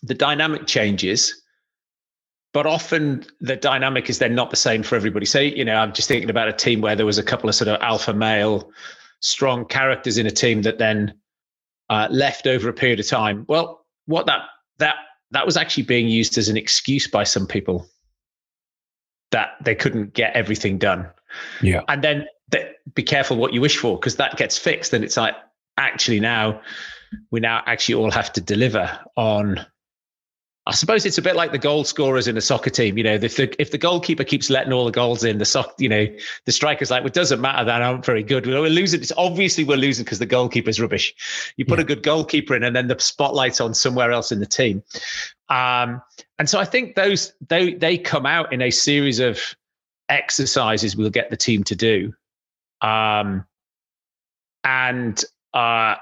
the 0.02 0.14
dynamic 0.14 0.66
changes. 0.66 1.36
But 2.52 2.66
often 2.66 3.24
the 3.40 3.56
dynamic 3.56 4.10
is 4.10 4.18
then 4.18 4.34
not 4.34 4.50
the 4.50 4.56
same 4.56 4.82
for 4.82 4.96
everybody. 4.96 5.26
So, 5.26 5.38
you 5.38 5.64
know, 5.64 5.76
I'm 5.76 5.92
just 5.92 6.08
thinking 6.08 6.30
about 6.30 6.48
a 6.48 6.52
team 6.52 6.80
where 6.80 6.96
there 6.96 7.06
was 7.06 7.18
a 7.18 7.22
couple 7.22 7.48
of 7.48 7.54
sort 7.54 7.68
of 7.68 7.80
alpha 7.80 8.12
male, 8.12 8.72
strong 9.20 9.64
characters 9.66 10.18
in 10.18 10.26
a 10.26 10.30
team 10.32 10.62
that 10.62 10.78
then 10.78 11.14
uh, 11.90 12.08
left 12.10 12.46
over 12.46 12.68
a 12.68 12.72
period 12.72 12.98
of 12.98 13.06
time. 13.06 13.44
Well, 13.48 13.86
what 14.06 14.26
that 14.26 14.42
that 14.78 14.96
that 15.30 15.46
was 15.46 15.56
actually 15.56 15.84
being 15.84 16.08
used 16.08 16.38
as 16.38 16.48
an 16.48 16.56
excuse 16.56 17.06
by 17.06 17.22
some 17.22 17.46
people 17.46 17.86
that 19.30 19.50
they 19.64 19.76
couldn't 19.76 20.14
get 20.14 20.34
everything 20.34 20.78
done. 20.78 21.08
Yeah. 21.62 21.82
And 21.88 22.02
then 22.02 22.26
be 22.94 23.02
careful 23.02 23.36
what 23.36 23.52
you 23.52 23.60
wish 23.60 23.76
for 23.76 23.96
because 23.96 24.16
that 24.16 24.36
gets 24.36 24.58
fixed. 24.58 24.92
And 24.92 25.04
it's 25.04 25.16
like, 25.16 25.34
actually, 25.76 26.20
now 26.20 26.60
we 27.30 27.40
now 27.40 27.62
actually 27.66 27.94
all 27.96 28.10
have 28.10 28.32
to 28.34 28.40
deliver 28.40 28.98
on. 29.16 29.64
I 30.66 30.72
suppose 30.72 31.06
it's 31.06 31.18
a 31.18 31.22
bit 31.22 31.36
like 31.36 31.52
the 31.52 31.58
goal 31.58 31.84
scorers 31.84 32.28
in 32.28 32.36
a 32.36 32.40
soccer 32.40 32.70
team. 32.70 32.98
You 32.98 33.04
know, 33.04 33.14
if 33.14 33.36
the 33.36 33.60
if 33.60 33.70
the 33.70 33.78
goalkeeper 33.78 34.24
keeps 34.24 34.50
letting 34.50 34.72
all 34.72 34.84
the 34.84 34.92
goals 34.92 35.24
in, 35.24 35.38
the 35.38 35.44
sock, 35.44 35.74
you 35.78 35.88
know, 35.88 36.06
the 36.44 36.52
striker's 36.52 36.90
like, 36.90 37.00
well, 37.00 37.08
it 37.08 37.14
doesn't 37.14 37.40
matter 37.40 37.64
that 37.64 37.82
I'm 37.82 38.02
very 38.02 38.22
good. 38.22 38.46
We're 38.46 38.68
losing. 38.68 39.00
It's 39.00 39.12
obviously 39.16 39.64
we're 39.64 39.78
losing 39.78 40.04
because 40.04 40.18
the 40.18 40.26
goalkeeper's 40.26 40.80
rubbish. 40.80 41.14
You 41.56 41.64
put 41.64 41.78
yeah. 41.78 41.84
a 41.84 41.86
good 41.86 42.02
goalkeeper 42.02 42.54
in, 42.54 42.62
and 42.62 42.76
then 42.76 42.88
the 42.88 42.98
spotlight's 43.00 43.60
on 43.60 43.74
somewhere 43.74 44.12
else 44.12 44.30
in 44.30 44.38
the 44.38 44.46
team. 44.46 44.82
Um, 45.48 46.02
and 46.38 46.48
so 46.48 46.60
I 46.60 46.66
think 46.66 46.94
those 46.94 47.32
they 47.48 47.74
they 47.74 47.96
come 47.96 48.26
out 48.26 48.52
in 48.52 48.60
a 48.60 48.70
series 48.70 49.18
of 49.18 49.40
exercises 50.10 50.96
we'll 50.96 51.10
get 51.10 51.30
the 51.30 51.36
team 51.36 51.64
to 51.64 51.76
do. 51.76 52.12
Um, 52.82 53.44
and 54.64 55.22
uh, 55.54 55.96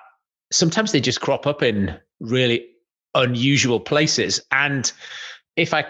sometimes 0.50 0.92
they 0.92 1.00
just 1.00 1.20
crop 1.20 1.46
up 1.46 1.62
in 1.62 1.96
really 2.20 2.66
unusual 3.14 3.80
places. 3.80 4.40
And 4.50 4.90
if 5.56 5.74
I 5.74 5.84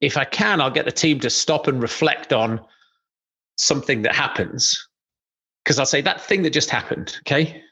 if 0.00 0.16
I 0.16 0.24
can, 0.24 0.60
I'll 0.60 0.70
get 0.70 0.86
the 0.86 0.92
team 0.92 1.20
to 1.20 1.30
stop 1.30 1.66
and 1.66 1.82
reflect 1.82 2.32
on 2.32 2.60
something 3.58 4.02
that 4.02 4.14
happens. 4.14 4.88
Because 5.62 5.78
I'll 5.78 5.86
say 5.86 6.00
that 6.00 6.22
thing 6.22 6.42
that 6.42 6.50
just 6.50 6.70
happened, 6.70 7.18
okay? 7.20 7.62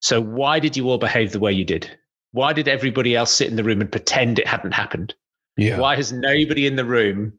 So 0.00 0.20
why 0.20 0.58
did 0.58 0.76
you 0.76 0.90
all 0.90 0.98
behave 0.98 1.32
the 1.32 1.40
way 1.40 1.52
you 1.52 1.64
did? 1.64 1.90
Why 2.32 2.52
did 2.52 2.68
everybody 2.68 3.16
else 3.16 3.32
sit 3.32 3.48
in 3.48 3.56
the 3.56 3.64
room 3.64 3.80
and 3.80 3.90
pretend 3.90 4.38
it 4.38 4.46
hadn't 4.46 4.72
happened? 4.72 5.14
Yeah. 5.56 5.78
Why 5.78 5.96
has 5.96 6.12
nobody 6.12 6.66
in 6.66 6.76
the 6.76 6.84
room 6.84 7.32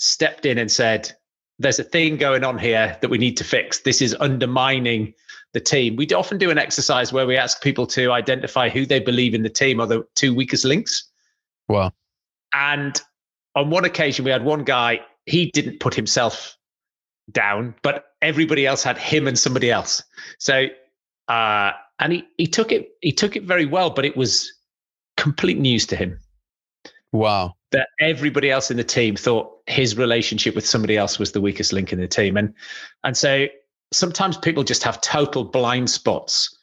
stepped 0.00 0.46
in 0.46 0.58
and 0.58 0.70
said, 0.70 1.12
there's 1.58 1.78
a 1.78 1.84
thing 1.84 2.16
going 2.16 2.42
on 2.42 2.58
here 2.58 2.96
that 3.00 3.10
we 3.10 3.18
need 3.18 3.36
to 3.36 3.44
fix? 3.44 3.80
This 3.80 4.00
is 4.00 4.16
undermining 4.18 5.14
the 5.52 5.60
team. 5.60 5.96
We 5.96 6.06
often 6.08 6.38
do 6.38 6.50
an 6.50 6.58
exercise 6.58 7.12
where 7.12 7.26
we 7.26 7.36
ask 7.36 7.62
people 7.62 7.86
to 7.88 8.12
identify 8.12 8.70
who 8.70 8.86
they 8.86 8.98
believe 8.98 9.34
in 9.34 9.42
the 9.42 9.50
team 9.50 9.78
are 9.80 9.86
the 9.86 10.04
two 10.14 10.34
weakest 10.34 10.64
links. 10.64 11.08
Wow. 11.68 11.92
And 12.54 13.00
on 13.54 13.68
one 13.68 13.84
occasion, 13.84 14.24
we 14.24 14.30
had 14.30 14.44
one 14.44 14.64
guy, 14.64 15.00
he 15.26 15.50
didn't 15.50 15.80
put 15.80 15.92
himself 15.92 16.56
down, 17.30 17.74
but 17.82 18.06
everybody 18.22 18.66
else 18.66 18.82
had 18.82 18.96
him 18.96 19.28
and 19.28 19.38
somebody 19.38 19.70
else. 19.70 20.02
So, 20.38 20.66
uh, 21.28 21.72
and 21.98 22.12
he, 22.14 22.24
he 22.38 22.46
took 22.46 22.72
it, 22.72 22.92
he 23.02 23.12
took 23.12 23.36
it 23.36 23.42
very 23.42 23.66
well, 23.66 23.90
but 23.90 24.04
it 24.04 24.16
was 24.16 24.50
complete 25.16 25.58
news 25.58 25.86
to 25.88 25.96
him. 25.96 26.18
Wow. 27.12 27.56
That 27.72 27.88
everybody 28.00 28.50
else 28.50 28.70
in 28.70 28.78
the 28.78 28.84
team 28.84 29.16
thought 29.16 29.59
his 29.70 29.96
relationship 29.96 30.54
with 30.54 30.66
somebody 30.66 30.96
else 30.96 31.18
was 31.18 31.32
the 31.32 31.40
weakest 31.40 31.72
link 31.72 31.92
in 31.92 32.00
the 32.00 32.08
team. 32.08 32.36
And, 32.36 32.54
and 33.04 33.16
so 33.16 33.46
sometimes 33.92 34.36
people 34.36 34.64
just 34.64 34.82
have 34.82 35.00
total 35.00 35.44
blind 35.44 35.90
spots 35.90 36.56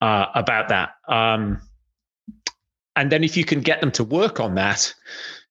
uh, 0.00 0.26
about 0.34 0.68
that. 0.68 0.90
Um, 1.08 1.60
and 2.96 3.10
then 3.10 3.24
if 3.24 3.36
you 3.36 3.44
can 3.44 3.60
get 3.60 3.80
them 3.80 3.90
to 3.92 4.04
work 4.04 4.40
on 4.40 4.54
that, 4.56 4.92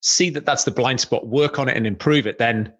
see 0.02 0.30
that 0.32 0.46
that's 0.46 0.64
the 0.64 0.72
blind 0.72 1.00
spot, 1.00 1.28
work 1.28 1.60
on 1.60 1.70
it 1.70 1.78
and 1.78 1.88
improve 1.88 2.28
it, 2.28 2.38
then 2.38 2.74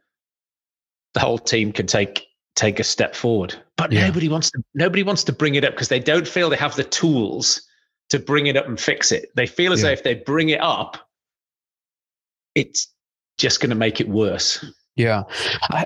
the 1.14 1.20
whole 1.20 1.40
team 1.40 1.72
can 1.72 1.88
take 1.88 2.26
take 2.56 2.80
a 2.80 2.84
step 2.84 3.16
forward. 3.16 3.56
But 3.78 3.92
yeah. 3.92 4.06
nobody 4.06 4.28
wants 4.28 4.52
to 4.52 4.64
nobody 4.74 5.04
wants 5.04 5.24
to 5.26 5.34
bring 5.34 5.56
it 5.56 5.64
up 5.64 5.74
because 5.74 5.88
they 5.88 6.00
don't 6.00 6.28
feel 6.28 6.50
they 6.50 6.58
have 6.58 6.76
the 6.76 6.84
tools 6.84 7.62
to 8.10 8.20
bring 8.20 8.48
it 8.48 8.58
up 8.58 8.68
and 8.68 8.80
fix 8.80 9.12
it. 9.12 9.32
They 9.36 9.48
feel 9.48 9.72
as 9.72 9.82
yeah. 9.82 9.88
though 9.88 9.94
if 9.94 10.04
they 10.04 10.16
bring 10.16 10.50
it 10.50 10.62
up, 10.62 10.98
it's 12.56 12.88
just 13.40 13.60
going 13.60 13.70
to 13.70 13.76
make 13.76 14.00
it 14.00 14.08
worse. 14.08 14.64
Yeah, 15.00 15.24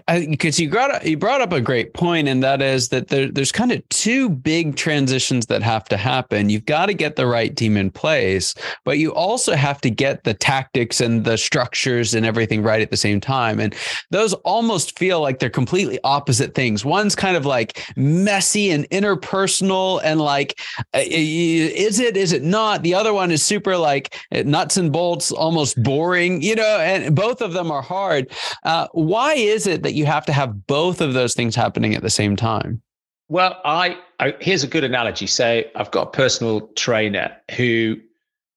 because 0.08 0.60
you 0.60 0.72
brought 0.72 1.06
you 1.06 1.18
brought 1.18 1.42
up 1.42 1.52
a 1.52 1.62
great 1.62 1.94
point, 1.94 2.28
and 2.28 2.42
that 2.42 2.64
is 2.64 2.90
that 2.90 3.10
there, 3.10 3.30
there's 3.32 3.52
kind 3.52 3.72
of 3.72 3.88
two 3.90 4.28
big 4.28 4.76
transitions 4.76 5.46
that 5.46 5.62
have 5.62 5.84
to 5.90 5.98
happen. 5.98 6.50
You've 6.50 6.66
got 6.66 6.88
to 6.88 6.96
get 6.96 7.16
the 7.16 7.28
right 7.28 7.56
team 7.56 7.78
in 7.78 7.92
place, 7.92 8.56
but 8.86 8.98
you 8.98 9.14
also 9.14 9.54
have 9.54 9.80
to 9.82 9.92
get 9.92 10.24
the 10.24 10.34
tactics 10.34 11.00
and 11.00 11.26
the 11.26 11.38
structures 11.38 12.16
and 12.16 12.26
everything 12.26 12.64
right 12.64 12.82
at 12.82 12.90
the 12.90 12.98
same 12.98 13.22
time. 13.22 13.60
And 13.60 13.76
those 14.10 14.34
almost 14.46 14.98
feel 14.98 15.22
like 15.22 15.38
they're 15.38 15.48
completely 15.52 16.00
opposite 16.04 16.56
things. 16.56 16.84
One's 16.84 17.16
kind 17.16 17.38
of 17.38 17.46
like 17.46 17.86
messy 17.96 18.72
and 18.72 18.90
interpersonal, 18.90 20.02
and 20.04 20.22
like 20.22 20.60
is 20.96 22.00
it 22.00 22.18
is 22.18 22.34
it 22.34 22.42
not? 22.42 22.82
The 22.82 22.96
other 22.96 23.14
one 23.14 23.30
is 23.30 23.46
super 23.46 23.78
like 23.78 24.18
nuts 24.32 24.76
and 24.76 24.92
bolts, 24.92 25.32
almost 25.32 25.84
boring. 25.84 26.42
You 26.42 26.56
know, 26.56 26.80
and 26.80 27.16
both 27.16 27.42
of 27.42 27.54
them 27.54 27.70
are 27.70 27.84
hard. 27.84 28.32
Uh, 28.64 28.88
why 29.08 29.34
is 29.34 29.68
it 29.68 29.84
that 29.84 29.94
you 29.94 30.06
have 30.06 30.26
to 30.26 30.34
have 30.34 30.68
both 30.68 31.02
of 31.02 31.14
those 31.14 31.34
things 31.34 31.56
happening 31.56 31.96
at 31.96 32.02
the 32.02 32.10
same 32.10 32.36
time? 32.36 32.82
Well, 33.30 33.60
I, 33.66 33.98
I 34.20 34.36
here's 34.40 34.64
a 34.64 34.68
good 34.68 34.84
analogy. 34.84 35.28
Say 35.28 35.72
I've 35.76 35.92
got 35.92 36.08
a 36.08 36.12
personal 36.12 36.68
trainer 36.76 37.36
who 37.56 37.98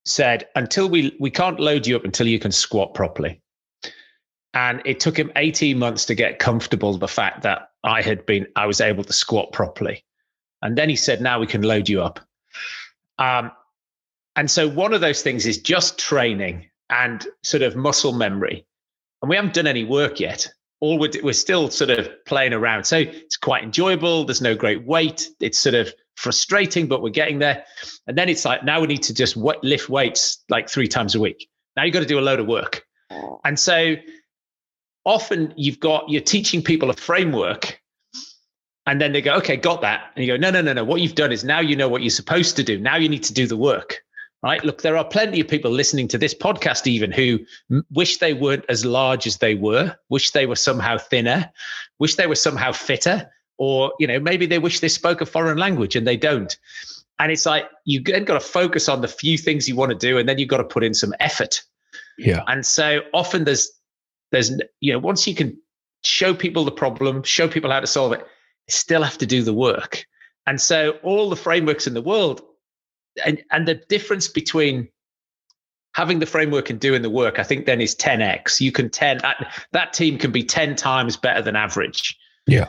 said 0.05 0.49
until 0.55 0.89
we 0.89 1.17
we 1.21 1.31
can't 1.31 1.61
load 1.61 1.87
you 1.87 1.97
up 1.97 2.05
until 2.05 2.27
you 2.27 2.39
can 2.39 2.53
squat 2.53 2.95
properly. 2.95 3.41
And 4.55 4.81
it 4.87 5.01
took 5.01 5.19
him 5.19 5.31
18 5.37 5.79
months 5.79 6.07
to 6.07 6.15
get 6.15 6.39
comfortable 6.39 6.97
the 6.97 7.09
fact 7.09 7.43
that 7.43 7.71
I 7.85 8.01
had 8.03 8.25
been 8.27 8.47
I 8.57 8.67
was 8.67 8.81
able 8.81 9.05
to 9.05 9.13
squat 9.13 9.53
properly. 9.53 10.05
And 10.63 10.77
then 10.77 10.89
he 10.89 10.97
said, 10.97 11.21
now 11.21 11.39
we 11.39 11.47
can 11.47 11.63
load 11.63 11.89
you 11.89 12.03
up. 12.03 12.21
Um, 13.19 13.53
and 14.35 14.51
so 14.51 14.69
one 14.69 14.95
of 14.95 15.01
those 15.01 15.23
things 15.23 15.47
is 15.47 15.59
just 15.59 15.99
training 15.99 16.67
and 16.91 17.27
sort 17.43 17.63
of 17.63 17.77
muscle 17.77 18.13
memory 18.13 18.66
and 19.27 19.31
we 19.31 19.35
haven't 19.35 19.55
done 19.55 19.67
any 19.67 19.83
work 19.83 20.21
yet. 20.21 20.49
All 20.79 21.01
we're, 21.01 21.11
we're 21.21 21.33
still 21.33 21.69
sort 21.69 21.91
of 21.91 22.09
playing 22.27 22.53
around. 22.53 22.85
So 22.85 22.99
it's 22.99 23.37
quite 23.37 23.65
enjoyable. 23.65 24.25
There's 24.25 24.41
no 24.41 24.55
great 24.55 24.87
weight. 24.87 25.29
It's 25.41 25.59
sort 25.59 25.75
of 25.75 25.93
frustrating, 26.15 26.87
but 26.87 27.03
we're 27.03 27.11
getting 27.11 27.41
there. 27.41 27.65
And 28.07 28.17
then 28.17 28.29
it's 28.29 28.45
like, 28.45 28.63
now 28.63 28.81
we 28.81 28.87
need 28.87 29.03
to 29.03 29.13
just 29.13 29.37
lift 29.37 29.89
weights 29.89 30.45
like 30.49 30.69
three 30.69 30.87
times 30.87 31.17
a 31.17 31.21
week. 31.21 31.49
Now 31.77 31.83
you've 31.83 31.93
got 31.93 32.03
to 32.03 32.07
do 32.07 32.21
a 32.21 32.21
load 32.21 32.39
of 32.39 32.47
work. 32.47 32.87
And 33.45 33.59
so 33.59 33.97
often 35.05 35.53
you've 35.57 35.81
got, 35.81 36.09
you're 36.09 36.21
teaching 36.21 36.63
people 36.63 36.89
a 36.91 36.95
framework 36.95 37.81
and 38.87 39.01
then 39.01 39.11
they 39.11 39.23
go, 39.23 39.35
okay, 39.39 39.57
got 39.57 39.81
that. 39.81 40.13
And 40.15 40.25
you 40.25 40.33
go, 40.35 40.37
no, 40.37 40.53
no, 40.53 40.63
no, 40.63 40.73
no. 40.73 40.85
What 40.85 41.01
you've 41.01 41.17
done 41.17 41.33
is 41.33 41.43
now 41.43 41.59
you 41.59 41.75
know 41.75 41.89
what 41.89 42.03
you're 42.03 42.11
supposed 42.11 42.55
to 42.55 42.63
do. 42.63 42.79
Now 42.79 42.95
you 42.95 43.09
need 43.09 43.25
to 43.25 43.35
do 43.35 43.49
the 43.49 43.57
work 43.57 44.05
right? 44.43 44.65
Look, 44.65 44.83
there 44.83 44.97
are 44.97 45.05
plenty 45.05 45.41
of 45.41 45.49
people 45.49 45.71
listening 45.71 46.09
to 46.09 46.19
this 46.19 46.35
podcast, 46.35 46.87
even 46.87 47.11
who 47.11 47.41
wish 47.91 48.19
they 48.19 48.35
weren't 48.35 48.65
as 48.69 48.85
large 48.85 49.27
as 49.27 49.39
they 49.39 49.55
were, 49.55 49.97
wish 50.09 50.31
they 50.31 50.47
were 50.47 50.57
somehow 50.57 50.99
thinner, 50.99 51.51
wish 51.99 52.15
they 52.17 52.27
were 52.27 52.35
somehow 52.35 52.73
fitter, 52.73 53.31
or, 53.59 53.93
you 53.99 54.07
know, 54.07 54.21
maybe 54.21 54.47
they 54.47 54.59
wish 54.59 54.81
they 54.81 54.89
spoke 54.89 55.21
a 55.21 55.27
foreign 55.27 55.59
language 55.59 55.97
and 55.97 56.07
they 56.07 56.17
don't. 56.17 56.59
And 57.19 57.33
it's 57.33 57.47
like 57.47 57.69
you 57.87 58.03
then 58.03 58.25
got 58.25 58.35
to 58.35 58.47
focus 58.47 58.89
on 58.89 59.01
the 59.01 59.09
few 59.09 59.39
things 59.39 59.69
you 59.69 59.75
want 59.75 59.91
to 59.91 59.99
do, 59.99 60.19
and 60.19 60.29
then 60.29 60.39
you've 60.39 60.51
got 60.51 60.59
to 60.59 60.65
put 60.65 60.85
in 60.85 60.93
some 60.93 61.15
effort. 61.19 61.63
Yeah. 62.19 62.43
And 62.47 62.65
so 62.65 63.01
often 63.15 63.45
there's, 63.45 63.71
there's, 64.33 64.51
you 64.81 64.93
know, 64.93 64.99
once 64.99 65.27
you 65.27 65.35
can 65.35 65.59
show 66.05 66.35
people 66.35 66.65
the 66.65 66.73
problem, 66.73 67.23
show 67.23 67.49
people 67.49 67.71
how 67.71 67.81
to 67.81 67.87
solve 67.87 68.13
it, 68.13 68.25
still 68.69 69.03
have 69.03 69.17
to 69.19 69.27
do 69.27 69.43
the 69.43 69.55
work. 69.55 70.07
And 70.47 70.61
so 70.61 70.99
all 71.03 71.31
the 71.31 71.37
frameworks 71.37 71.87
in 71.87 71.95
the 71.95 72.03
world 72.03 72.43
and 73.25 73.43
and 73.51 73.67
the 73.67 73.75
difference 73.75 74.29
between 74.29 74.89
having 75.95 76.19
the 76.19 76.27
framework 76.27 76.69
and 76.69 76.79
doing 76.79 77.03
the 77.03 77.11
work, 77.11 77.39
I 77.39 77.43
think 77.43 77.65
then 77.65 77.81
is 77.81 77.95
10x. 77.97 78.61
You 78.61 78.71
can 78.71 78.91
10 78.91 79.19
that, 79.19 79.65
that 79.73 79.95
team 79.95 80.19
can 80.19 80.31
be 80.31 80.43
10 80.43 80.77
times 80.77 81.17
better 81.17 81.41
than 81.41 81.57
average. 81.57 82.15
Yeah. 82.47 82.67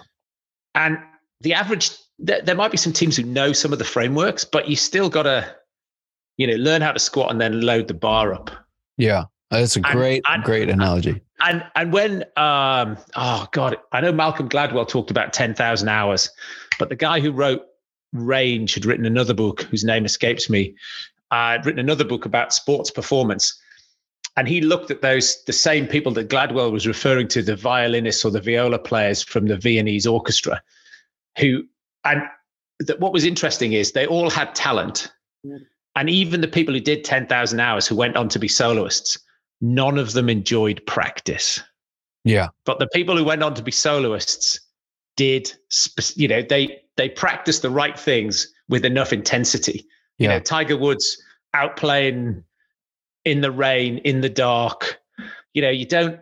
And 0.75 0.97
the 1.41 1.53
average 1.53 1.91
there, 2.19 2.41
there 2.41 2.55
might 2.55 2.71
be 2.71 2.77
some 2.77 2.93
teams 2.93 3.17
who 3.17 3.23
know 3.23 3.51
some 3.51 3.73
of 3.73 3.79
the 3.79 3.85
frameworks, 3.85 4.45
but 4.45 4.69
you 4.69 4.75
still 4.75 5.09
got 5.09 5.23
to 5.23 5.55
you 6.37 6.47
know 6.47 6.55
learn 6.55 6.81
how 6.81 6.91
to 6.91 6.99
squat 6.99 7.31
and 7.31 7.41
then 7.41 7.61
load 7.61 7.87
the 7.87 7.93
bar 7.93 8.33
up. 8.33 8.49
Yeah. 8.97 9.25
That's 9.49 9.77
a 9.77 9.81
great, 9.81 10.23
and, 10.27 10.43
great 10.43 10.69
analogy. 10.69 11.21
And 11.39 11.63
and 11.75 11.93
when 11.93 12.23
um 12.35 12.97
oh 13.15 13.47
god, 13.51 13.77
I 13.91 14.01
know 14.01 14.11
Malcolm 14.11 14.49
Gladwell 14.49 14.87
talked 14.87 15.11
about 15.11 15.33
10,000 15.33 15.87
hours, 15.87 16.29
but 16.79 16.89
the 16.89 16.95
guy 16.95 17.19
who 17.19 17.31
wrote 17.31 17.66
Range 18.13 18.73
had 18.73 18.85
written 18.85 19.05
another 19.05 19.33
book 19.33 19.61
whose 19.63 19.83
name 19.83 20.05
escapes 20.05 20.49
me. 20.49 20.75
Uh, 21.31 21.35
I 21.35 21.51
had 21.53 21.65
written 21.65 21.79
another 21.79 22.05
book 22.05 22.25
about 22.25 22.53
sports 22.53 22.89
performance, 22.89 23.59
and 24.37 24.47
he 24.47 24.61
looked 24.61 24.91
at 24.91 25.01
those 25.01 25.43
the 25.43 25.53
same 25.53 25.87
people 25.87 26.11
that 26.13 26.29
Gladwell 26.29 26.71
was 26.71 26.87
referring 26.87 27.27
to, 27.29 27.41
the 27.41 27.55
violinists 27.55 28.23
or 28.23 28.31
the 28.31 28.39
viola 28.39 28.79
players 28.79 29.21
from 29.21 29.47
the 29.47 29.57
Viennese 29.57 30.07
orchestra, 30.07 30.61
who 31.37 31.63
and 32.05 32.21
that 32.79 32.99
what 32.99 33.11
was 33.11 33.25
interesting 33.25 33.73
is 33.73 33.91
they 33.91 34.07
all 34.07 34.29
had 34.29 34.55
talent, 34.55 35.11
and 35.95 36.09
even 36.09 36.41
the 36.41 36.47
people 36.47 36.73
who 36.73 36.79
did 36.79 37.03
ten 37.03 37.27
thousand 37.27 37.59
hours 37.59 37.87
who 37.87 37.95
went 37.95 38.15
on 38.15 38.29
to 38.29 38.39
be 38.39 38.47
soloists, 38.47 39.17
none 39.59 39.97
of 39.97 40.13
them 40.13 40.29
enjoyed 40.29 40.81
practice. 40.85 41.59
Yeah, 42.23 42.47
but 42.65 42.79
the 42.79 42.87
people 42.87 43.17
who 43.17 43.25
went 43.25 43.43
on 43.43 43.53
to 43.55 43.63
be 43.63 43.71
soloists 43.71 44.59
did, 45.17 45.51
you 46.15 46.27
know, 46.27 46.41
they 46.41 46.83
they 46.97 47.09
practice 47.09 47.59
the 47.59 47.69
right 47.69 47.97
things 47.97 48.53
with 48.67 48.83
enough 48.83 49.13
intensity. 49.13 49.87
You 50.17 50.27
know, 50.27 50.39
Tiger 50.39 50.75
Woods 50.75 51.21
out 51.53 51.77
playing 51.77 52.43
in 53.23 53.41
the 53.41 53.51
rain, 53.51 53.99
in 53.99 54.21
the 54.21 54.29
dark. 54.29 54.99
You 55.53 55.61
know, 55.61 55.69
you 55.69 55.85
don't. 55.85 56.19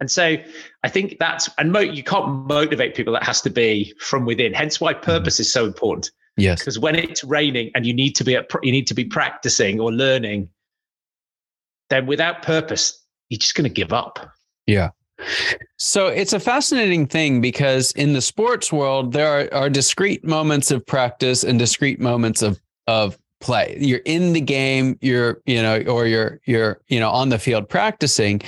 And 0.00 0.10
so 0.10 0.36
I 0.82 0.88
think 0.88 1.16
that's, 1.18 1.48
and 1.56 1.72
mo- 1.72 1.80
you 1.80 2.02
can't 2.02 2.28
motivate 2.46 2.94
people. 2.94 3.14
That 3.14 3.22
has 3.22 3.40
to 3.42 3.50
be 3.50 3.94
from 3.98 4.26
within. 4.26 4.52
Hence 4.52 4.80
why 4.80 4.92
mm-hmm. 4.92 5.04
purpose 5.04 5.34
mm-hmm. 5.34 5.42
is 5.42 5.52
so 5.52 5.64
important. 5.64 6.10
Yes. 6.36 6.58
Because 6.58 6.78
when 6.78 6.96
it's 6.96 7.24
raining 7.24 7.70
and 7.74 7.86
you 7.86 7.94
need 7.94 8.14
to 8.16 8.24
be, 8.24 8.36
at, 8.36 8.50
you 8.62 8.72
need 8.72 8.86
to 8.88 8.94
be 8.94 9.04
practicing 9.04 9.80
or 9.80 9.92
learning, 9.92 10.48
then 11.90 12.06
without 12.06 12.42
purpose, 12.42 13.02
you're 13.30 13.38
just 13.38 13.54
going 13.54 13.68
to 13.68 13.72
give 13.72 13.92
up. 13.92 14.32
Yeah. 14.66 14.90
So 15.76 16.08
it's 16.08 16.32
a 16.32 16.40
fascinating 16.40 17.06
thing 17.06 17.40
because 17.40 17.92
in 17.92 18.12
the 18.12 18.20
sports 18.20 18.72
world, 18.72 19.12
there 19.12 19.28
are, 19.28 19.54
are 19.54 19.70
discrete 19.70 20.24
moments 20.24 20.70
of 20.70 20.84
practice 20.86 21.44
and 21.44 21.58
discrete 21.58 22.00
moments 22.00 22.42
of 22.42 22.60
of 22.86 23.18
play. 23.44 23.76
You're 23.78 24.00
in 24.06 24.32
the 24.32 24.40
game, 24.40 24.98
you're, 25.02 25.42
you 25.44 25.60
know, 25.60 25.82
or 25.82 26.06
you're 26.06 26.40
you're, 26.46 26.80
you 26.88 26.98
know, 26.98 27.10
on 27.10 27.28
the 27.28 27.38
field 27.38 27.68
practicing. 27.68 28.40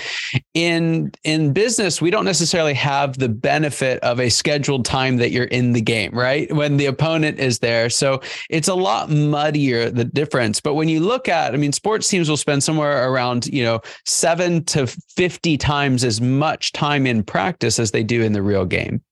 In 0.54 1.12
in 1.22 1.52
business, 1.52 2.00
we 2.00 2.10
don't 2.10 2.24
necessarily 2.24 2.72
have 2.72 3.18
the 3.18 3.28
benefit 3.28 4.00
of 4.02 4.18
a 4.18 4.30
scheduled 4.30 4.86
time 4.86 5.18
that 5.18 5.30
you're 5.30 5.44
in 5.44 5.72
the 5.72 5.82
game, 5.82 6.12
right? 6.12 6.50
When 6.52 6.78
the 6.78 6.86
opponent 6.86 7.38
is 7.38 7.58
there. 7.58 7.90
So 7.90 8.22
it's 8.48 8.68
a 8.68 8.74
lot 8.74 9.10
muddier 9.10 9.90
the 9.90 10.04
difference. 10.04 10.60
But 10.60 10.74
when 10.74 10.88
you 10.88 11.00
look 11.00 11.28
at, 11.28 11.52
I 11.52 11.58
mean, 11.58 11.72
sports 11.72 12.08
teams 12.08 12.30
will 12.30 12.38
spend 12.38 12.64
somewhere 12.64 13.08
around, 13.10 13.46
you 13.48 13.62
know, 13.62 13.82
7 14.06 14.64
to 14.64 14.86
50 14.86 15.58
times 15.58 16.04
as 16.04 16.22
much 16.22 16.72
time 16.72 17.06
in 17.06 17.22
practice 17.22 17.78
as 17.78 17.90
they 17.90 18.02
do 18.02 18.22
in 18.22 18.32
the 18.32 18.42
real 18.42 18.64
game. 18.64 19.02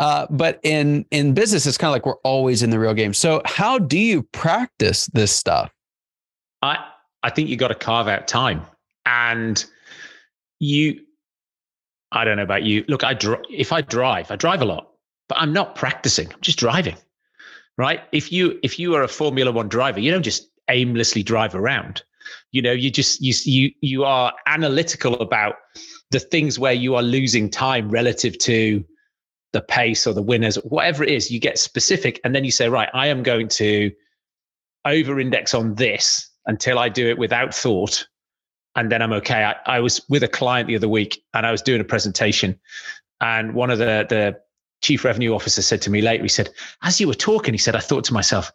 Uh, 0.00 0.26
but 0.30 0.58
in 0.62 1.04
in 1.10 1.34
business, 1.34 1.66
it's 1.66 1.76
kind 1.76 1.90
of 1.90 1.92
like 1.92 2.06
we're 2.06 2.22
always 2.24 2.62
in 2.62 2.70
the 2.70 2.78
real 2.78 2.94
game. 2.94 3.12
So 3.12 3.42
how 3.44 3.78
do 3.78 3.98
you 3.98 4.22
practice 4.22 5.04
this 5.12 5.30
stuff? 5.30 5.70
I 6.62 6.78
I 7.22 7.28
think 7.28 7.50
you 7.50 7.56
got 7.58 7.68
to 7.68 7.74
carve 7.74 8.08
out 8.08 8.26
time, 8.26 8.62
and 9.04 9.62
you. 10.58 11.02
I 12.12 12.24
don't 12.24 12.38
know 12.38 12.42
about 12.42 12.62
you. 12.62 12.82
Look, 12.88 13.04
I 13.04 13.12
dr- 13.12 13.44
if 13.50 13.72
I 13.72 13.82
drive, 13.82 14.30
I 14.30 14.36
drive 14.36 14.62
a 14.62 14.64
lot, 14.64 14.90
but 15.28 15.38
I'm 15.38 15.52
not 15.52 15.74
practicing. 15.74 16.32
I'm 16.32 16.40
just 16.40 16.58
driving, 16.58 16.96
right? 17.76 18.00
If 18.10 18.32
you 18.32 18.58
if 18.62 18.78
you 18.78 18.94
are 18.94 19.02
a 19.02 19.08
Formula 19.08 19.52
One 19.52 19.68
driver, 19.68 20.00
you 20.00 20.10
don't 20.10 20.22
just 20.22 20.48
aimlessly 20.70 21.22
drive 21.22 21.54
around. 21.54 22.02
You 22.52 22.62
know, 22.62 22.72
you 22.72 22.90
just 22.90 23.20
you 23.20 23.34
you 23.44 23.70
you 23.82 24.04
are 24.04 24.32
analytical 24.46 25.20
about 25.20 25.56
the 26.10 26.20
things 26.20 26.58
where 26.58 26.72
you 26.72 26.94
are 26.94 27.02
losing 27.02 27.50
time 27.50 27.90
relative 27.90 28.38
to 28.38 28.82
the 29.52 29.60
pace 29.60 30.06
or 30.06 30.12
the 30.12 30.22
winners, 30.22 30.56
whatever 30.56 31.02
it 31.02 31.10
is, 31.10 31.30
you 31.30 31.40
get 31.40 31.58
specific 31.58 32.20
and 32.24 32.34
then 32.34 32.44
you 32.44 32.50
say, 32.50 32.68
right, 32.68 32.88
I 32.94 33.08
am 33.08 33.22
going 33.22 33.48
to 33.48 33.90
over 34.84 35.20
index 35.20 35.54
on 35.54 35.74
this 35.74 36.30
until 36.46 36.78
I 36.78 36.88
do 36.88 37.08
it 37.08 37.18
without 37.18 37.54
thought. 37.54 38.06
And 38.76 38.90
then 38.90 39.02
I'm 39.02 39.12
okay. 39.14 39.44
I, 39.44 39.56
I, 39.66 39.80
was 39.80 40.00
with 40.08 40.22
a 40.22 40.28
client 40.28 40.68
the 40.68 40.76
other 40.76 40.88
week 40.88 41.22
and 41.34 41.44
I 41.44 41.50
was 41.50 41.60
doing 41.60 41.80
a 41.80 41.84
presentation. 41.84 42.58
And 43.20 43.54
one 43.54 43.70
of 43.70 43.78
the, 43.78 44.06
the 44.08 44.40
chief 44.80 45.04
revenue 45.04 45.34
officers 45.34 45.66
said 45.66 45.82
to 45.82 45.90
me 45.90 46.00
later, 46.00 46.22
he 46.22 46.28
said, 46.28 46.50
as 46.82 47.00
you 47.00 47.08
were 47.08 47.14
talking, 47.14 47.52
he 47.52 47.58
said, 47.58 47.74
I 47.74 47.80
thought 47.80 48.04
to 48.04 48.14
myself, 48.14 48.52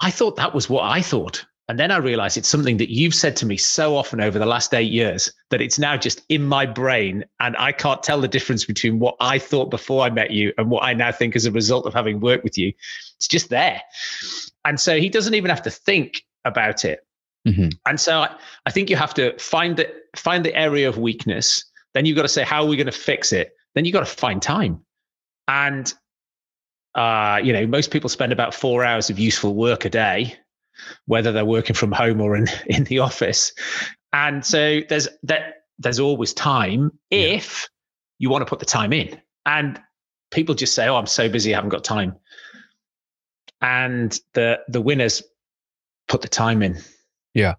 I 0.00 0.10
thought 0.10 0.36
that 0.36 0.54
was 0.54 0.68
what 0.68 0.84
I 0.84 1.02
thought. 1.02 1.44
And 1.70 1.78
then 1.78 1.92
I 1.92 1.98
realized 1.98 2.36
it's 2.36 2.48
something 2.48 2.78
that 2.78 2.90
you've 2.90 3.14
said 3.14 3.36
to 3.36 3.46
me 3.46 3.56
so 3.56 3.96
often 3.96 4.20
over 4.20 4.40
the 4.40 4.44
last 4.44 4.74
eight 4.74 4.90
years 4.90 5.32
that 5.50 5.60
it's 5.60 5.78
now 5.78 5.96
just 5.96 6.20
in 6.28 6.42
my 6.42 6.66
brain. 6.66 7.24
And 7.38 7.56
I 7.58 7.70
can't 7.70 8.02
tell 8.02 8.20
the 8.20 8.26
difference 8.26 8.64
between 8.64 8.98
what 8.98 9.14
I 9.20 9.38
thought 9.38 9.70
before 9.70 10.02
I 10.02 10.10
met 10.10 10.32
you 10.32 10.52
and 10.58 10.68
what 10.68 10.82
I 10.82 10.94
now 10.94 11.12
think 11.12 11.36
as 11.36 11.46
a 11.46 11.52
result 11.52 11.86
of 11.86 11.94
having 11.94 12.18
worked 12.18 12.42
with 12.42 12.58
you. 12.58 12.72
It's 13.14 13.28
just 13.28 13.50
there. 13.50 13.80
And 14.64 14.80
so 14.80 14.98
he 14.98 15.08
doesn't 15.08 15.34
even 15.34 15.48
have 15.48 15.62
to 15.62 15.70
think 15.70 16.24
about 16.44 16.84
it. 16.84 17.06
Mm-hmm. 17.46 17.68
And 17.86 18.00
so 18.00 18.18
I, 18.18 18.34
I 18.66 18.72
think 18.72 18.90
you 18.90 18.96
have 18.96 19.14
to 19.14 19.38
find 19.38 19.76
the, 19.76 19.94
find 20.16 20.44
the 20.44 20.56
area 20.56 20.88
of 20.88 20.98
weakness. 20.98 21.64
Then 21.94 22.04
you've 22.04 22.16
got 22.16 22.22
to 22.22 22.28
say, 22.28 22.42
how 22.42 22.64
are 22.64 22.68
we 22.68 22.76
going 22.78 22.86
to 22.86 22.92
fix 22.92 23.32
it? 23.32 23.52
Then 23.76 23.84
you've 23.84 23.92
got 23.92 24.04
to 24.04 24.12
find 24.12 24.42
time. 24.42 24.84
And 25.46 25.94
uh, 26.96 27.38
you 27.44 27.52
know, 27.52 27.64
most 27.68 27.92
people 27.92 28.10
spend 28.10 28.32
about 28.32 28.54
four 28.54 28.84
hours 28.84 29.08
of 29.08 29.20
useful 29.20 29.54
work 29.54 29.84
a 29.84 29.88
day 29.88 30.36
whether 31.06 31.32
they're 31.32 31.44
working 31.44 31.74
from 31.74 31.92
home 31.92 32.20
or 32.20 32.36
in, 32.36 32.46
in 32.66 32.84
the 32.84 32.98
office. 32.98 33.52
And 34.12 34.44
so 34.44 34.80
there's 34.88 35.08
that 35.22 35.54
there's 35.78 36.00
always 36.00 36.34
time 36.34 36.90
if 37.10 37.68
you 38.18 38.28
want 38.28 38.42
to 38.42 38.46
put 38.46 38.58
the 38.58 38.66
time 38.66 38.92
in. 38.92 39.20
And 39.46 39.80
people 40.30 40.54
just 40.54 40.74
say, 40.74 40.88
Oh, 40.88 40.96
I'm 40.96 41.06
so 41.06 41.28
busy, 41.28 41.54
I 41.54 41.56
haven't 41.56 41.70
got 41.70 41.84
time. 41.84 42.16
And 43.62 44.18
the 44.34 44.60
the 44.68 44.80
winners 44.80 45.22
put 46.08 46.22
the 46.22 46.28
time 46.28 46.62
in. 46.62 46.78
Yeah. 47.34 47.54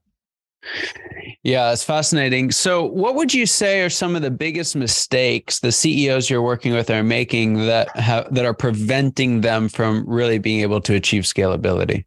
Yeah, 1.43 1.71
it's 1.71 1.83
fascinating. 1.83 2.51
So, 2.51 2.85
what 2.85 3.15
would 3.15 3.33
you 3.33 3.47
say 3.47 3.81
are 3.81 3.89
some 3.89 4.15
of 4.15 4.21
the 4.21 4.29
biggest 4.29 4.75
mistakes 4.75 5.59
the 5.59 5.71
CEOs 5.71 6.29
you're 6.29 6.41
working 6.41 6.73
with 6.73 6.89
are 6.91 7.01
making 7.01 7.65
that 7.65 7.95
have, 7.97 8.33
that 8.33 8.45
are 8.45 8.53
preventing 8.53 9.41
them 9.41 9.67
from 9.67 10.07
really 10.07 10.37
being 10.37 10.61
able 10.61 10.81
to 10.81 10.93
achieve 10.93 11.23
scalability? 11.23 12.05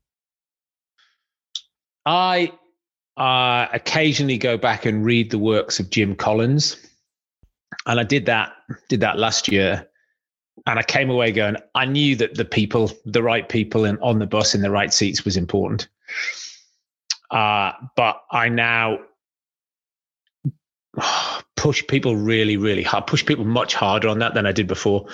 I 2.07 2.53
uh, 3.17 3.67
occasionally 3.73 4.39
go 4.39 4.57
back 4.57 4.87
and 4.87 5.05
read 5.05 5.31
the 5.31 5.39
works 5.39 5.81
of 5.81 5.91
Jim 5.91 6.15
Collins, 6.15 6.77
and 7.87 8.01
I 8.01 8.05
did 8.05 8.27
that 8.27 8.53
did 8.89 9.01
that 9.01 9.19
last 9.19 9.49
year, 9.49 9.89
and 10.67 10.79
I 10.79 10.83
came 10.83 11.11
away 11.11 11.33
going, 11.33 11.57
I 11.75 11.85
knew 11.85 12.17
that 12.17 12.35
the 12.35 12.45
people, 12.45 12.93
the 13.05 13.23
right 13.23 13.49
people, 13.49 13.85
and 13.85 13.99
on 14.01 14.19
the 14.19 14.27
bus 14.27 14.55
in 14.55 14.63
the 14.63 14.71
right 14.71 14.93
seats 14.93 15.25
was 15.25 15.37
important. 15.37 15.89
Uh, 17.31 17.73
but 17.97 18.23
I 18.31 18.49
now 18.49 18.99
push 21.57 21.87
people 21.87 22.17
really, 22.17 22.57
really 22.57 22.83
hard, 22.83 23.07
push 23.07 23.25
people 23.25 23.45
much 23.45 23.75
harder 23.75 24.09
on 24.09 24.19
that 24.19 24.35
than 24.35 24.47
I 24.47 24.53
did 24.53 24.67
before. 24.67 25.07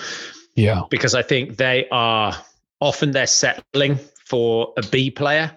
Yeah, 0.55 0.81
because 0.89 1.15
I 1.15 1.21
think 1.21 1.57
they 1.57 1.87
are 1.91 2.35
often 2.81 3.11
they're 3.11 3.27
settling 3.27 3.97
for 4.25 4.73
a 4.77 4.81
B 4.81 5.09
player 5.09 5.55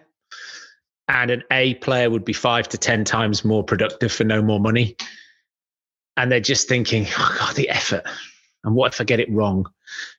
and 1.08 1.30
an 1.30 1.42
A 1.50 1.74
player 1.74 2.10
would 2.10 2.24
be 2.24 2.32
five 2.32 2.68
to 2.70 2.78
10 2.78 3.04
times 3.04 3.44
more 3.44 3.62
productive 3.62 4.12
for 4.12 4.24
no 4.24 4.42
more 4.42 4.60
money. 4.60 4.96
And 6.16 6.30
they're 6.30 6.40
just 6.40 6.68
thinking, 6.68 7.06
oh 7.18 7.36
God, 7.38 7.56
the 7.56 7.68
effort. 7.68 8.04
And 8.62 8.74
what 8.74 8.94
if 8.94 9.00
I 9.00 9.04
get 9.04 9.20
it 9.20 9.30
wrong? 9.30 9.66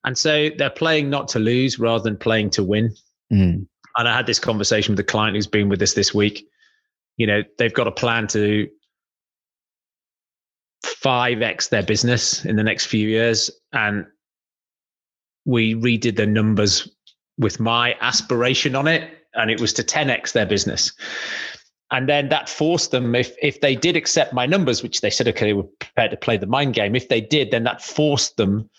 And 0.04 0.18
so 0.18 0.50
they're 0.58 0.70
playing 0.70 1.10
not 1.10 1.28
to 1.30 1.40
lose 1.40 1.80
rather 1.80 2.04
than 2.04 2.18
playing 2.18 2.52
to 2.52 2.64
win. 2.64 2.94
Mm. 3.34 3.66
And 3.98 4.08
I 4.08 4.16
had 4.16 4.28
this 4.28 4.40
conversation 4.40 4.94
with 4.94 5.00
a 5.00 5.04
client 5.04 5.36
who's 5.36 5.48
been 5.48 5.70
with 5.70 5.82
us 5.82 5.94
this 5.94 6.14
week. 6.14 6.48
You 7.18 7.28
know, 7.28 7.44
they've 7.58 7.74
got 7.74 7.88
a 7.88 7.92
plan 7.92 8.28
to 8.28 8.68
5x 10.86 11.70
their 11.70 11.84
business 11.84 12.46
in 12.46 12.56
the 12.56 12.64
next 12.64 12.86
few 12.86 13.08
years. 13.08 13.50
And 13.74 14.06
we 15.46 15.76
redid 15.76 16.18
the 16.18 16.28
numbers 16.28 16.90
with 17.38 17.60
my 17.60 17.96
aspiration 18.02 18.76
on 18.76 18.88
it 18.88 19.10
and 19.36 19.52
it 19.52 19.60
was 19.60 19.74
to 19.74 19.84
10x 19.84 20.34
their 20.34 20.46
business. 20.46 20.92
And 21.92 22.10
then 22.10 22.30
that 22.30 22.50
forced 22.50 22.92
them, 22.92 23.14
if 23.16 23.36
if 23.42 23.62
they 23.62 23.76
did 23.76 23.96
accept 23.96 24.34
my 24.34 24.46
numbers, 24.46 24.82
which 24.82 25.02
they 25.02 25.10
said, 25.10 25.28
okay, 25.28 25.46
they 25.46 25.54
were 25.54 25.64
prepared 25.64 26.12
to 26.12 26.18
play 26.18 26.38
the 26.38 26.48
mind 26.48 26.74
game. 26.74 26.96
If 26.96 27.10
they 27.10 27.22
did, 27.22 27.52
then 27.52 27.64
that 27.66 27.82
forced 27.82 28.38
them 28.38 28.70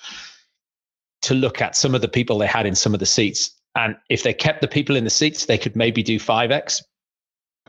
to 1.22 1.34
look 1.34 1.62
at 1.62 1.76
some 1.76 1.94
of 1.94 2.00
the 2.00 2.08
people 2.08 2.38
they 2.38 2.46
had 2.46 2.66
in 2.66 2.74
some 2.74 2.94
of 2.94 3.00
the 3.00 3.06
seats. 3.06 3.50
And 3.76 3.96
if 4.10 4.22
they 4.22 4.32
kept 4.32 4.60
the 4.60 4.68
people 4.68 4.96
in 4.96 5.04
the 5.04 5.10
seats, 5.10 5.46
they 5.46 5.58
could 5.58 5.76
maybe 5.76 6.02
do 6.02 6.18
5x. 6.18 6.82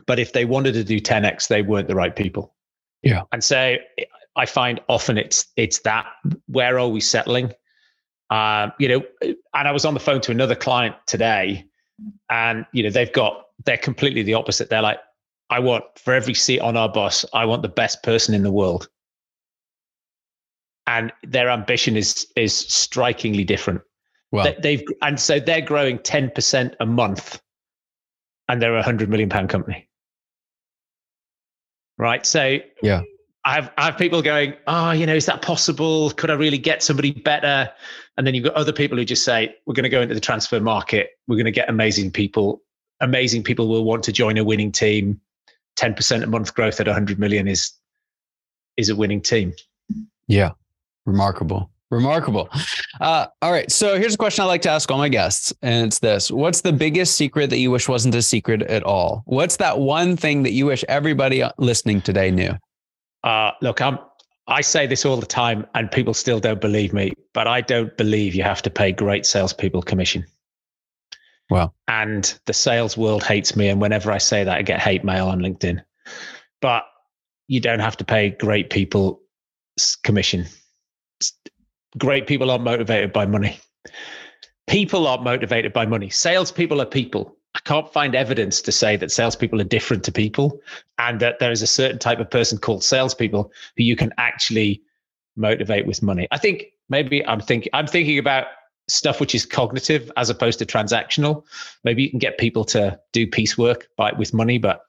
But 0.06 0.18
if 0.18 0.32
they 0.32 0.44
wanted 0.44 0.72
to 0.72 0.84
do 0.84 1.00
10x, 1.00 1.48
they 1.48 1.62
weren't 1.62 1.88
the 1.88 1.94
right 1.94 2.14
people. 2.14 2.54
Yeah. 3.02 3.22
And 3.30 3.44
so 3.44 3.76
I 4.36 4.46
find 4.46 4.80
often 4.88 5.18
it's 5.18 5.46
it's 5.56 5.80
that 5.80 6.06
where 6.46 6.78
are 6.78 6.88
we 6.88 7.00
settling? 7.00 7.52
Um, 8.30 8.72
you 8.78 8.88
know, 8.88 9.02
and 9.22 9.68
I 9.68 9.72
was 9.72 9.84
on 9.84 9.94
the 9.94 10.00
phone 10.00 10.20
to 10.22 10.30
another 10.30 10.54
client 10.54 10.96
today 11.06 11.64
and 12.30 12.66
you 12.72 12.82
know 12.82 12.90
they've 12.90 13.12
got 13.12 13.46
they're 13.64 13.76
completely 13.76 14.22
the 14.22 14.34
opposite. 14.34 14.70
They're 14.70 14.82
like 14.82 15.00
i 15.50 15.58
want 15.58 15.84
for 15.96 16.12
every 16.12 16.34
seat 16.34 16.60
on 16.60 16.76
our 16.76 16.90
bus 16.90 17.24
i 17.32 17.46
want 17.46 17.62
the 17.62 17.68
best 17.68 18.02
person 18.02 18.34
in 18.34 18.42
the 18.42 18.52
world. 18.52 18.88
And 20.86 21.12
their 21.22 21.50
ambition 21.50 21.96
is 21.96 22.26
is 22.36 22.54
strikingly 22.56 23.44
different. 23.44 23.82
Well 24.32 24.54
they've 24.62 24.82
and 25.02 25.18
so 25.18 25.40
they're 25.40 25.60
growing 25.60 25.98
10% 25.98 26.74
a 26.80 26.86
month 26.86 27.40
and 28.48 28.62
they're 28.62 28.72
a 28.72 28.76
100 28.76 29.08
million 29.08 29.28
pound 29.28 29.48
company. 29.48 29.88
Right? 31.98 32.24
So 32.24 32.58
yeah. 32.82 33.02
I 33.44 33.54
have, 33.54 33.72
I 33.78 33.84
have 33.86 33.96
people 33.96 34.20
going, 34.20 34.54
oh, 34.66 34.90
you 34.90 35.06
know, 35.06 35.14
is 35.14 35.24
that 35.26 35.40
possible? 35.40 36.10
Could 36.10 36.30
I 36.30 36.34
really 36.34 36.58
get 36.58 36.82
somebody 36.82 37.12
better? 37.12 37.70
And 38.18 38.26
then 38.26 38.34
you've 38.34 38.44
got 38.44 38.54
other 38.54 38.72
people 38.72 38.98
who 38.98 39.04
just 39.04 39.24
say, 39.24 39.54
we're 39.64 39.74
going 39.74 39.84
to 39.84 39.88
go 39.88 40.02
into 40.02 40.14
the 40.14 40.20
transfer 40.20 40.58
market. 40.58 41.10
We're 41.28 41.36
going 41.36 41.44
to 41.44 41.52
get 41.52 41.70
amazing 41.70 42.10
people. 42.10 42.60
Amazing 43.00 43.44
people 43.44 43.68
will 43.68 43.84
want 43.84 44.02
to 44.02 44.12
join 44.12 44.36
a 44.36 44.44
winning 44.44 44.72
team. 44.72 45.20
10% 45.78 46.24
a 46.24 46.26
month 46.26 46.52
growth 46.52 46.80
at 46.80 46.88
100 46.88 47.20
million 47.20 47.46
is 47.46 47.72
is 48.76 48.88
a 48.88 48.96
winning 48.96 49.20
team. 49.20 49.52
Yeah. 50.26 50.50
Remarkable. 51.06 51.70
Remarkable. 51.90 52.50
Uh, 53.00 53.26
all 53.40 53.52
right. 53.52 53.70
So 53.70 53.96
here's 53.96 54.14
a 54.14 54.18
question 54.18 54.42
I 54.42 54.46
like 54.46 54.62
to 54.62 54.70
ask 54.70 54.90
all 54.90 54.98
my 54.98 55.08
guests, 55.08 55.54
and 55.62 55.86
it's 55.86 56.00
this 56.00 56.30
What's 56.30 56.60
the 56.60 56.72
biggest 56.72 57.14
secret 57.14 57.48
that 57.50 57.58
you 57.58 57.70
wish 57.70 57.88
wasn't 57.88 58.14
a 58.16 58.22
secret 58.22 58.62
at 58.62 58.82
all? 58.82 59.22
What's 59.26 59.56
that 59.56 59.78
one 59.78 60.16
thing 60.16 60.42
that 60.42 60.52
you 60.52 60.66
wish 60.66 60.84
everybody 60.88 61.44
listening 61.56 62.02
today 62.02 62.30
knew? 62.30 62.50
Uh, 63.24 63.52
look, 63.62 63.80
I'm. 63.80 63.98
I 64.48 64.62
say 64.62 64.86
this 64.86 65.04
all 65.04 65.18
the 65.18 65.26
time, 65.26 65.66
and 65.74 65.90
people 65.90 66.14
still 66.14 66.40
don't 66.40 66.60
believe 66.60 66.92
me. 66.92 67.12
But 67.34 67.46
I 67.46 67.60
don't 67.60 67.96
believe 67.96 68.34
you 68.34 68.42
have 68.42 68.62
to 68.62 68.70
pay 68.70 68.92
great 68.92 69.26
salespeople 69.26 69.82
commission. 69.82 70.24
Wow. 71.50 71.72
And 71.86 72.38
the 72.46 72.52
sales 72.52 72.96
world 72.96 73.22
hates 73.22 73.56
me, 73.56 73.68
and 73.68 73.80
whenever 73.80 74.10
I 74.10 74.18
say 74.18 74.44
that, 74.44 74.56
I 74.56 74.62
get 74.62 74.80
hate 74.80 75.04
mail 75.04 75.28
on 75.28 75.40
LinkedIn. 75.40 75.82
But 76.60 76.84
you 77.46 77.60
don't 77.60 77.80
have 77.80 77.96
to 77.98 78.04
pay 78.04 78.30
great 78.30 78.70
people 78.70 79.20
commission. 80.02 80.46
Great 81.96 82.26
people 82.26 82.50
aren't 82.50 82.64
motivated 82.64 83.12
by 83.12 83.26
money. 83.26 83.58
People 84.66 85.06
are 85.06 85.18
motivated 85.18 85.72
by 85.72 85.86
money. 85.86 86.10
Salespeople 86.10 86.82
are 86.82 86.86
people. 86.86 87.37
Can't 87.68 87.92
find 87.92 88.14
evidence 88.14 88.62
to 88.62 88.72
say 88.72 88.96
that 88.96 89.12
salespeople 89.12 89.60
are 89.60 89.64
different 89.64 90.02
to 90.04 90.12
people 90.12 90.58
and 90.96 91.20
that 91.20 91.38
there 91.38 91.52
is 91.52 91.60
a 91.60 91.66
certain 91.66 91.98
type 91.98 92.18
of 92.18 92.30
person 92.30 92.56
called 92.56 92.82
salespeople 92.82 93.52
who 93.76 93.84
you 93.84 93.94
can 93.94 94.10
actually 94.16 94.80
motivate 95.36 95.86
with 95.86 96.02
money. 96.02 96.26
I 96.30 96.38
think 96.38 96.68
maybe 96.88 97.26
I'm 97.26 97.40
thinking 97.40 97.68
I'm 97.74 97.86
thinking 97.86 98.18
about 98.18 98.46
stuff 98.88 99.20
which 99.20 99.34
is 99.34 99.44
cognitive 99.44 100.10
as 100.16 100.30
opposed 100.30 100.58
to 100.60 100.64
transactional. 100.64 101.44
Maybe 101.84 102.02
you 102.02 102.08
can 102.08 102.18
get 102.18 102.38
people 102.38 102.64
to 102.64 102.98
do 103.12 103.26
piecework 103.26 103.88
by 103.98 104.12
with 104.12 104.32
money, 104.32 104.56
but 104.56 104.80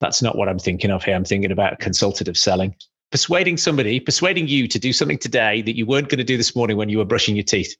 that's 0.00 0.22
not 0.22 0.38
what 0.38 0.48
I'm 0.48 0.60
thinking 0.60 0.92
of 0.92 1.02
here. 1.02 1.16
I'm 1.16 1.24
thinking 1.24 1.50
about 1.50 1.80
consultative 1.80 2.36
selling. 2.36 2.76
persuading 3.14 3.56
somebody, 3.56 4.00
persuading 4.00 4.48
you 4.48 4.66
to 4.66 4.76
do 4.76 4.92
something 4.92 5.18
today 5.18 5.62
that 5.62 5.76
you 5.76 5.86
weren't 5.86 6.08
going 6.08 6.18
to 6.18 6.24
do 6.24 6.36
this 6.36 6.56
morning 6.56 6.76
when 6.76 6.88
you 6.88 6.98
were 6.98 7.04
brushing 7.04 7.36
your 7.36 7.44
teeth. 7.44 7.76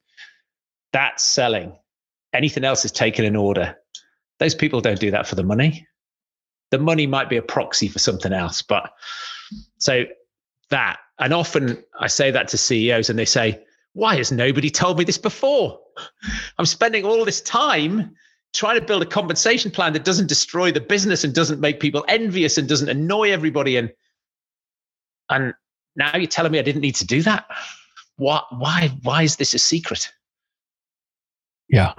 That's 0.92 1.24
selling. 1.24 1.76
Anything 2.32 2.62
else 2.62 2.84
is 2.84 2.92
taken 2.92 3.24
in 3.24 3.34
order. 3.34 3.76
Those 4.38 4.54
people 4.54 4.80
don't 4.80 5.00
do 5.00 5.10
that 5.10 5.26
for 5.26 5.34
the 5.34 5.42
money. 5.42 5.86
The 6.70 6.78
money 6.78 7.06
might 7.06 7.28
be 7.28 7.36
a 7.36 7.42
proxy 7.42 7.88
for 7.88 7.98
something 7.98 8.32
else, 8.32 8.62
but 8.62 8.92
so 9.78 10.04
that, 10.70 10.98
and 11.18 11.32
often 11.32 11.82
I 12.00 12.08
say 12.08 12.30
that 12.30 12.48
to 12.48 12.58
CEOs 12.58 13.10
and 13.10 13.18
they 13.18 13.24
say, 13.24 13.62
why 13.92 14.16
has 14.16 14.32
nobody 14.32 14.70
told 14.70 14.98
me 14.98 15.04
this 15.04 15.18
before? 15.18 15.78
I'm 16.58 16.66
spending 16.66 17.04
all 17.04 17.24
this 17.24 17.40
time 17.40 18.14
trying 18.52 18.78
to 18.78 18.86
build 18.86 19.02
a 19.02 19.06
compensation 19.06 19.70
plan 19.70 19.92
that 19.92 20.04
doesn't 20.04 20.28
destroy 20.28 20.70
the 20.72 20.80
business 20.80 21.24
and 21.24 21.34
doesn't 21.34 21.60
make 21.60 21.80
people 21.80 22.04
envious 22.08 22.58
and 22.58 22.68
doesn't 22.68 22.88
annoy 22.88 23.30
everybody. 23.30 23.76
And 23.76 23.92
and 25.30 25.54
now 25.96 26.16
you're 26.16 26.26
telling 26.26 26.52
me 26.52 26.58
I 26.58 26.62
didn't 26.62 26.82
need 26.82 26.96
to 26.96 27.06
do 27.06 27.22
that. 27.22 27.46
What? 28.16 28.46
Why? 28.50 28.90
Why 29.02 29.22
is 29.22 29.36
this 29.36 29.54
a 29.54 29.58
secret? 29.58 30.12
Yeah, 31.68 31.94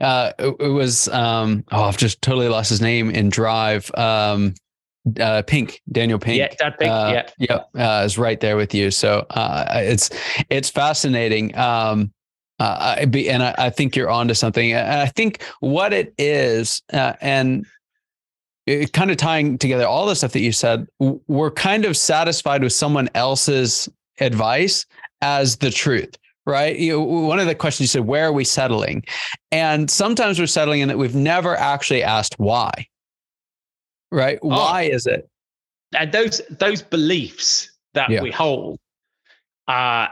uh, 0.00 0.32
it, 0.38 0.56
it, 0.58 0.68
was. 0.68 1.08
Um, 1.08 1.64
oh, 1.70 1.84
I've 1.84 1.98
just 1.98 2.22
totally 2.22 2.48
lost 2.48 2.70
his 2.70 2.80
name 2.80 3.10
in 3.10 3.28
Drive. 3.28 3.90
Um, 3.94 4.54
uh, 5.20 5.42
Pink, 5.42 5.82
Daniel 5.90 6.18
Pink. 6.18 6.38
Yeah, 6.38 6.54
that 6.58 6.78
Pink. 6.78 6.90
Uh, 6.90 7.24
yeah, 7.38 7.62
yeah, 7.74 8.00
uh, 8.00 8.04
is 8.04 8.16
right 8.16 8.40
there 8.40 8.56
with 8.56 8.74
you. 8.74 8.90
So 8.90 9.26
uh, 9.30 9.64
it's 9.70 10.10
it's 10.48 10.70
fascinating. 10.70 11.56
Um, 11.56 12.12
uh, 12.58 12.96
I 12.98 13.04
be, 13.06 13.28
and 13.28 13.42
I, 13.42 13.54
I, 13.58 13.70
think 13.70 13.96
you're 13.96 14.10
onto 14.10 14.34
something. 14.34 14.72
And 14.72 15.00
I 15.00 15.06
think 15.06 15.42
what 15.60 15.92
it 15.92 16.14
is, 16.16 16.80
uh, 16.92 17.14
and 17.20 17.66
it 18.66 18.92
kind 18.92 19.10
of 19.10 19.16
tying 19.16 19.58
together 19.58 19.86
all 19.86 20.06
the 20.06 20.14
stuff 20.14 20.32
that 20.32 20.40
you 20.40 20.52
said, 20.52 20.86
we're 21.00 21.50
kind 21.50 21.84
of 21.84 21.96
satisfied 21.96 22.62
with 22.62 22.72
someone 22.72 23.08
else's 23.14 23.88
advice 24.20 24.86
as 25.22 25.56
the 25.56 25.70
truth 25.70 26.16
right? 26.46 26.76
You, 26.76 27.00
one 27.00 27.38
of 27.38 27.46
the 27.46 27.54
questions 27.54 27.84
you 27.84 28.00
said, 28.00 28.06
where 28.06 28.26
are 28.26 28.32
we 28.32 28.44
settling? 28.44 29.04
And 29.50 29.90
sometimes 29.90 30.38
we're 30.38 30.46
settling 30.46 30.80
in 30.80 30.88
that 30.88 30.98
we've 30.98 31.14
never 31.14 31.56
actually 31.56 32.02
asked 32.02 32.38
why 32.38 32.88
right? 34.12 34.38
Oh. 34.42 34.48
Why 34.48 34.82
is 34.82 35.06
it? 35.06 35.28
And 35.98 36.12
those 36.12 36.40
those 36.50 36.82
beliefs 36.82 37.70
that 37.94 38.10
yeah. 38.10 38.22
we 38.22 38.30
hold, 38.30 38.78
uh, 39.66 40.06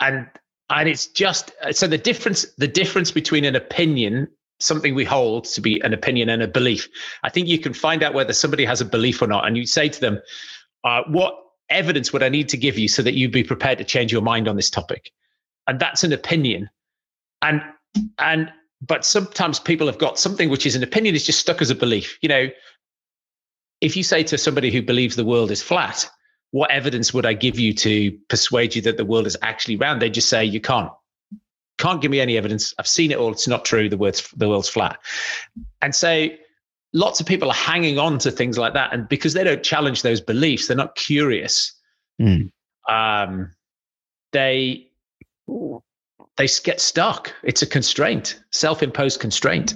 and 0.00 0.26
and 0.70 0.88
it's 0.88 1.06
just 1.06 1.52
so 1.70 1.86
the 1.86 1.98
difference 1.98 2.46
the 2.58 2.66
difference 2.66 3.12
between 3.12 3.44
an 3.44 3.54
opinion 3.54 4.26
something 4.60 4.94
we 4.94 5.04
hold 5.04 5.44
to 5.44 5.60
be 5.60 5.80
an 5.80 5.92
opinion 5.92 6.28
and 6.28 6.40
a 6.40 6.46
belief 6.46 6.88
i 7.24 7.28
think 7.28 7.48
you 7.48 7.58
can 7.58 7.74
find 7.74 8.04
out 8.04 8.14
whether 8.14 8.32
somebody 8.32 8.64
has 8.64 8.80
a 8.80 8.84
belief 8.84 9.20
or 9.20 9.26
not 9.26 9.46
and 9.46 9.56
you 9.56 9.66
say 9.66 9.88
to 9.88 10.00
them 10.00 10.18
uh, 10.84 11.02
what 11.08 11.34
evidence 11.70 12.12
would 12.12 12.22
i 12.22 12.28
need 12.28 12.48
to 12.48 12.56
give 12.56 12.78
you 12.78 12.86
so 12.86 13.02
that 13.02 13.14
you'd 13.14 13.32
be 13.32 13.42
prepared 13.42 13.76
to 13.76 13.84
change 13.84 14.12
your 14.12 14.22
mind 14.22 14.46
on 14.46 14.54
this 14.54 14.70
topic 14.70 15.10
and 15.66 15.78
that's 15.78 16.04
an 16.04 16.12
opinion 16.12 16.68
and 17.42 17.62
and 18.18 18.52
but 18.80 19.04
sometimes 19.04 19.58
people 19.58 19.86
have 19.86 19.98
got 19.98 20.18
something 20.18 20.50
which 20.50 20.66
is 20.66 20.76
an 20.76 20.82
opinion 20.82 21.14
is 21.14 21.24
just 21.24 21.38
stuck 21.38 21.62
as 21.62 21.70
a 21.70 21.74
belief 21.74 22.18
you 22.22 22.28
know 22.28 22.48
if 23.84 23.96
you 23.96 24.02
say 24.02 24.22
to 24.24 24.38
somebody 24.38 24.70
who 24.70 24.80
believes 24.80 25.14
the 25.14 25.24
world 25.24 25.50
is 25.50 25.62
flat, 25.62 26.08
what 26.52 26.70
evidence 26.70 27.12
would 27.12 27.26
I 27.26 27.34
give 27.34 27.58
you 27.58 27.74
to 27.74 28.12
persuade 28.28 28.74
you 28.74 28.80
that 28.82 28.96
the 28.96 29.04
world 29.04 29.26
is 29.26 29.36
actually 29.42 29.76
round? 29.76 30.00
They 30.00 30.08
just 30.08 30.30
say 30.30 30.42
you 30.44 30.60
can't. 30.60 30.90
Can't 31.76 32.00
give 32.00 32.10
me 32.10 32.20
any 32.20 32.38
evidence. 32.38 32.72
I've 32.78 32.86
seen 32.86 33.10
it 33.10 33.18
all. 33.18 33.32
It's 33.32 33.46
not 33.46 33.64
true. 33.64 33.88
The 33.90 33.98
world's 33.98 34.30
the 34.30 34.48
world's 34.48 34.68
flat. 34.70 34.98
And 35.82 35.94
so 35.94 36.28
lots 36.94 37.20
of 37.20 37.26
people 37.26 37.50
are 37.50 37.54
hanging 37.54 37.98
on 37.98 38.18
to 38.20 38.30
things 38.30 38.56
like 38.56 38.72
that. 38.72 38.94
And 38.94 39.08
because 39.08 39.34
they 39.34 39.44
don't 39.44 39.62
challenge 39.62 40.02
those 40.02 40.20
beliefs, 40.20 40.68
they're 40.68 40.76
not 40.76 40.94
curious. 40.94 41.72
Mm. 42.22 42.52
Um, 42.88 43.50
they 44.32 44.86
they 46.36 46.48
get 46.64 46.80
stuck. 46.80 47.32
It's 47.42 47.62
a 47.62 47.66
constraint, 47.66 48.40
self-imposed 48.50 49.20
constraint. 49.20 49.74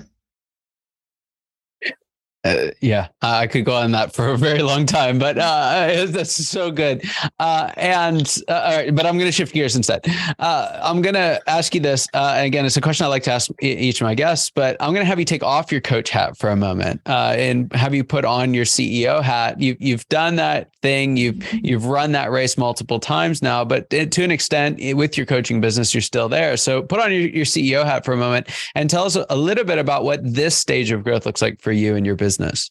Uh, 2.44 2.68
yeah, 2.80 3.08
I 3.20 3.48
could 3.48 3.64
go 3.64 3.74
on 3.74 3.90
that 3.92 4.14
for 4.14 4.28
a 4.28 4.38
very 4.38 4.62
long 4.62 4.86
time, 4.86 5.18
but 5.18 5.36
uh, 5.38 6.06
that's 6.08 6.32
so 6.32 6.70
good. 6.70 7.02
Uh, 7.40 7.72
and 7.76 8.36
uh, 8.46 8.90
but 8.92 9.06
I'm 9.06 9.18
going 9.18 9.26
to 9.26 9.32
shift 9.32 9.52
gears 9.52 9.74
instead. 9.74 10.06
Uh, 10.38 10.78
I'm 10.80 11.02
going 11.02 11.16
to 11.16 11.40
ask 11.48 11.74
you 11.74 11.80
this. 11.80 12.06
Uh, 12.14 12.34
and 12.36 12.46
again, 12.46 12.64
it's 12.64 12.76
a 12.76 12.80
question 12.80 13.04
I 13.04 13.08
like 13.08 13.24
to 13.24 13.32
ask 13.32 13.50
each 13.60 14.00
of 14.00 14.04
my 14.04 14.14
guests, 14.14 14.50
but 14.50 14.76
I'm 14.78 14.92
going 14.92 15.04
to 15.04 15.08
have 15.08 15.18
you 15.18 15.24
take 15.24 15.42
off 15.42 15.72
your 15.72 15.80
coach 15.80 16.10
hat 16.10 16.36
for 16.36 16.50
a 16.50 16.56
moment 16.56 17.00
and 17.06 17.72
have 17.72 17.92
you 17.92 18.04
put 18.04 18.24
on 18.24 18.54
your 18.54 18.64
CEO 18.64 19.20
hat. 19.20 19.60
You, 19.60 19.76
you've 19.80 20.08
done 20.08 20.36
that 20.36 20.70
thing. 20.80 21.16
You've 21.16 21.42
you've 21.52 21.86
run 21.86 22.12
that 22.12 22.30
race 22.30 22.56
multiple 22.56 23.00
times 23.00 23.42
now, 23.42 23.64
but 23.64 23.90
to 23.90 24.22
an 24.22 24.30
extent, 24.30 24.78
with 24.94 25.16
your 25.16 25.26
coaching 25.26 25.60
business, 25.60 25.92
you're 25.92 26.00
still 26.00 26.28
there. 26.28 26.56
So 26.56 26.82
put 26.82 27.00
on 27.00 27.10
your, 27.12 27.22
your 27.22 27.44
CEO 27.44 27.84
hat 27.84 28.04
for 28.04 28.12
a 28.12 28.16
moment 28.16 28.48
and 28.76 28.88
tell 28.88 29.04
us 29.04 29.16
a 29.16 29.36
little 29.36 29.64
bit 29.64 29.78
about 29.78 30.04
what 30.04 30.20
this 30.22 30.56
stage 30.56 30.92
of 30.92 31.02
growth 31.02 31.26
looks 31.26 31.42
like 31.42 31.60
for 31.60 31.72
you 31.72 31.96
and 31.96 32.06
your 32.06 32.14
business 32.14 32.27
business? 32.28 32.70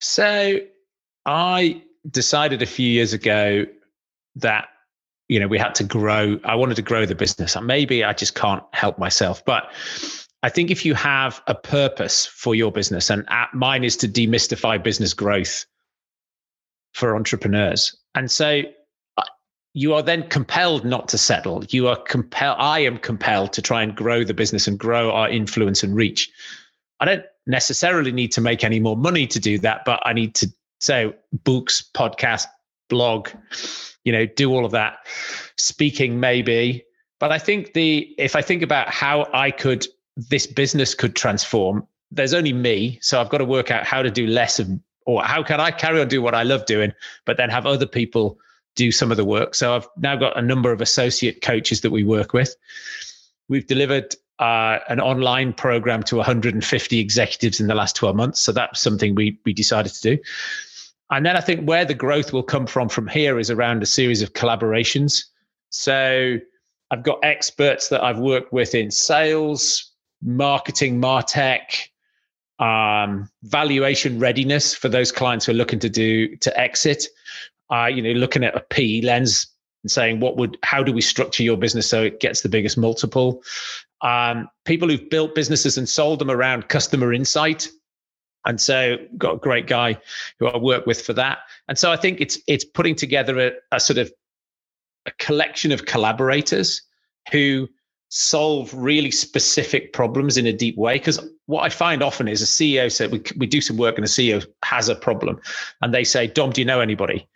So 0.00 0.58
I 1.24 1.82
decided 2.10 2.62
a 2.62 2.66
few 2.66 2.88
years 2.88 3.12
ago 3.12 3.64
that 4.36 4.68
you 5.28 5.38
know 5.38 5.46
we 5.46 5.58
had 5.58 5.74
to 5.76 5.84
grow 5.84 6.38
i 6.44 6.54
wanted 6.54 6.74
to 6.74 6.82
grow 6.82 7.06
the 7.06 7.14
business. 7.14 7.54
And 7.56 7.66
maybe 7.66 8.02
i 8.02 8.12
just 8.12 8.34
can't 8.34 8.64
help 8.72 8.98
myself 8.98 9.44
but 9.44 9.70
i 10.42 10.48
think 10.48 10.70
if 10.70 10.84
you 10.84 10.94
have 10.94 11.40
a 11.46 11.54
purpose 11.54 12.26
for 12.26 12.54
your 12.54 12.72
business 12.72 13.10
and 13.10 13.24
mine 13.52 13.84
is 13.84 13.96
to 13.98 14.08
demystify 14.08 14.82
business 14.82 15.14
growth 15.14 15.66
for 16.92 17.16
entrepreneurs. 17.16 17.96
And 18.14 18.30
so 18.30 18.62
uh, 19.16 19.22
you 19.72 19.94
are 19.94 20.02
then 20.02 20.28
compelled 20.28 20.84
not 20.84 21.08
to 21.08 21.18
settle. 21.18 21.64
You 21.68 21.88
are 21.88 21.96
compelled 21.96 22.58
i 22.58 22.80
am 22.80 22.98
compelled 22.98 23.52
to 23.54 23.62
try 23.62 23.82
and 23.82 23.96
grow 23.96 24.24
the 24.24 24.34
business 24.34 24.66
and 24.66 24.78
grow 24.78 25.10
our 25.12 25.30
influence 25.30 25.82
and 25.82 25.94
reach. 25.94 26.30
I 27.00 27.04
don't 27.06 27.24
necessarily 27.46 28.12
need 28.12 28.32
to 28.32 28.40
make 28.40 28.64
any 28.64 28.80
more 28.80 28.96
money 28.96 29.26
to 29.26 29.40
do 29.40 29.58
that, 29.58 29.84
but 29.84 30.00
I 30.04 30.12
need 30.12 30.34
to 30.36 30.52
say 30.80 31.12
books, 31.44 31.88
podcast, 31.94 32.46
blog, 32.88 33.30
you 34.04 34.12
know, 34.12 34.26
do 34.26 34.52
all 34.52 34.64
of 34.64 34.72
that. 34.72 34.98
Speaking 35.56 36.20
maybe, 36.20 36.84
but 37.18 37.32
I 37.32 37.38
think 37.38 37.72
the 37.72 38.14
if 38.18 38.36
I 38.36 38.42
think 38.42 38.62
about 38.62 38.88
how 38.88 39.28
I 39.32 39.50
could 39.50 39.86
this 40.16 40.46
business 40.46 40.94
could 40.94 41.16
transform, 41.16 41.86
there's 42.10 42.34
only 42.34 42.52
me, 42.52 42.98
so 43.00 43.20
I've 43.20 43.30
got 43.30 43.38
to 43.38 43.44
work 43.44 43.70
out 43.70 43.86
how 43.86 44.02
to 44.02 44.10
do 44.10 44.26
less 44.26 44.58
of 44.58 44.68
or 45.06 45.22
how 45.22 45.42
can 45.42 45.60
I 45.60 45.70
carry 45.70 46.00
on 46.00 46.08
do 46.08 46.22
what 46.22 46.34
I 46.34 46.42
love 46.42 46.66
doing, 46.66 46.92
but 47.24 47.36
then 47.36 47.50
have 47.50 47.66
other 47.66 47.86
people 47.86 48.38
do 48.74 48.92
some 48.92 49.10
of 49.10 49.16
the 49.16 49.24
work. 49.24 49.54
So 49.54 49.74
I've 49.74 49.88
now 49.96 50.16
got 50.16 50.36
a 50.36 50.42
number 50.42 50.72
of 50.72 50.80
associate 50.80 51.42
coaches 51.42 51.80
that 51.80 51.90
we 51.90 52.04
work 52.04 52.32
with. 52.32 52.54
We've 53.48 53.66
delivered 53.66 54.14
uh, 54.38 54.78
an 54.88 55.00
online 55.00 55.52
program 55.52 56.02
to 56.04 56.16
150 56.16 56.98
executives 56.98 57.60
in 57.60 57.66
the 57.66 57.74
last 57.74 57.96
12 57.96 58.16
months. 58.16 58.40
So 58.40 58.52
that's 58.52 58.80
something 58.80 59.14
we 59.14 59.38
we 59.44 59.52
decided 59.52 59.92
to 59.92 60.16
do. 60.16 60.22
And 61.10 61.26
then 61.26 61.36
I 61.36 61.40
think 61.40 61.68
where 61.68 61.84
the 61.84 61.94
growth 61.94 62.32
will 62.32 62.42
come 62.42 62.66
from 62.66 62.88
from 62.88 63.06
here 63.06 63.38
is 63.38 63.50
around 63.50 63.82
a 63.82 63.86
series 63.86 64.22
of 64.22 64.32
collaborations. 64.32 65.24
So 65.68 66.38
I've 66.90 67.02
got 67.02 67.18
experts 67.22 67.88
that 67.88 68.02
I've 68.02 68.18
worked 68.18 68.52
with 68.52 68.74
in 68.74 68.90
sales, 68.90 69.92
marketing, 70.22 71.00
martech, 71.00 71.88
um, 72.58 73.28
valuation 73.42 74.18
readiness 74.18 74.74
for 74.74 74.88
those 74.88 75.12
clients 75.12 75.46
who 75.46 75.52
are 75.52 75.56
looking 75.56 75.80
to 75.80 75.90
do 75.90 76.36
to 76.36 76.58
exit. 76.58 77.06
Uh, 77.70 77.86
you 77.86 78.02
know, 78.02 78.10
looking 78.10 78.44
at 78.44 78.56
a 78.56 78.60
PE 78.60 79.02
lens 79.02 79.46
and 79.82 79.90
saying 79.90 80.20
what 80.20 80.36
would 80.36 80.58
how 80.62 80.82
do 80.82 80.92
we 80.92 81.00
structure 81.00 81.42
your 81.42 81.56
business 81.56 81.88
so 81.88 82.02
it 82.02 82.20
gets 82.20 82.42
the 82.42 82.48
biggest 82.48 82.78
multiple 82.78 83.42
um, 84.02 84.48
people 84.64 84.88
who've 84.88 85.08
built 85.08 85.34
businesses 85.34 85.78
and 85.78 85.88
sold 85.88 86.18
them 86.18 86.30
around 86.30 86.68
customer 86.68 87.12
insight. 87.12 87.68
And 88.44 88.60
so 88.60 88.96
got 89.16 89.34
a 89.34 89.38
great 89.38 89.68
guy 89.68 89.96
who 90.38 90.48
i 90.48 90.56
work 90.56 90.84
with 90.86 91.00
for 91.00 91.12
that. 91.12 91.38
And 91.68 91.78
so 91.78 91.92
i 91.92 91.96
think 91.96 92.20
it's 92.20 92.38
it's 92.48 92.64
putting 92.64 92.96
together 92.96 93.38
a, 93.38 93.52
a 93.70 93.78
sort 93.78 93.98
of 93.98 94.12
a 95.06 95.12
collection 95.12 95.70
of 95.72 95.86
collaborators 95.86 96.82
who 97.30 97.68
solve 98.08 98.74
really 98.74 99.10
specific 99.10 99.92
problems 99.92 100.36
in 100.36 100.46
a 100.46 100.52
deep 100.52 100.76
way. 100.76 100.94
Because 100.94 101.20
what 101.46 101.62
i 101.62 101.68
find 101.68 102.02
often 102.02 102.26
is 102.26 102.42
a 102.42 102.46
ceo 102.46 102.90
said 102.90 103.12
we, 103.12 103.22
we 103.36 103.46
do 103.46 103.60
some 103.60 103.76
work 103.76 103.96
and 103.96 104.04
the 104.04 104.10
ceo 104.10 104.44
has 104.64 104.88
a 104.88 104.96
problem. 104.96 105.40
And 105.80 105.94
they 105.94 106.04
say 106.04 106.26
dom 106.26 106.50
do 106.50 106.60
you 106.60 106.64
know 106.64 106.80
anybody? 106.80 107.28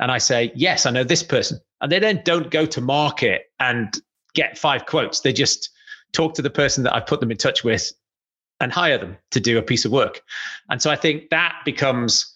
And 0.00 0.12
I 0.12 0.18
say, 0.18 0.52
yes, 0.54 0.86
I 0.86 0.90
know 0.90 1.02
this 1.02 1.24
person. 1.24 1.58
And 1.80 1.90
they 1.90 1.98
then 1.98 2.22
don't 2.24 2.50
go 2.50 2.66
to 2.66 2.80
market 2.80 3.50
and 3.58 4.00
get 4.34 4.56
five 4.56 4.86
quotes. 4.86 5.20
They 5.20 5.32
just 5.32 5.70
talk 6.12 6.34
to 6.34 6.42
the 6.42 6.50
person 6.50 6.84
that 6.84 6.94
I 6.94 7.00
put 7.00 7.20
them 7.20 7.30
in 7.30 7.36
touch 7.36 7.64
with 7.64 7.92
and 8.60 8.72
hire 8.72 8.98
them 8.98 9.16
to 9.30 9.40
do 9.40 9.58
a 9.58 9.62
piece 9.62 9.84
of 9.84 9.92
work. 9.92 10.22
And 10.68 10.82
so 10.82 10.90
I 10.90 10.96
think 10.96 11.30
that 11.30 11.56
becomes 11.64 12.34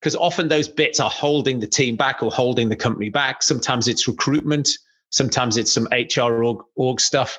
because 0.00 0.16
often 0.16 0.48
those 0.48 0.68
bits 0.68 0.98
are 0.98 1.10
holding 1.10 1.60
the 1.60 1.66
team 1.66 1.96
back 1.96 2.22
or 2.22 2.30
holding 2.30 2.70
the 2.70 2.76
company 2.76 3.10
back. 3.10 3.42
Sometimes 3.42 3.86
it's 3.86 4.08
recruitment, 4.08 4.70
sometimes 5.10 5.56
it's 5.56 5.72
some 5.72 5.86
HR 5.92 6.42
org, 6.42 6.58
org 6.76 7.00
stuff. 7.00 7.38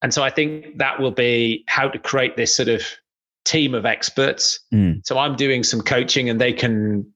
And 0.00 0.12
so 0.12 0.22
I 0.22 0.30
think 0.30 0.78
that 0.78 0.98
will 0.98 1.10
be 1.10 1.64
how 1.66 1.88
to 1.88 1.98
create 1.98 2.36
this 2.36 2.54
sort 2.54 2.68
of 2.68 2.82
team 3.44 3.74
of 3.74 3.84
experts. 3.84 4.60
Mm. 4.72 5.06
So 5.06 5.18
I'm 5.18 5.36
doing 5.36 5.62
some 5.62 5.82
coaching 5.82 6.30
and 6.30 6.40
they 6.40 6.52
can 6.52 7.06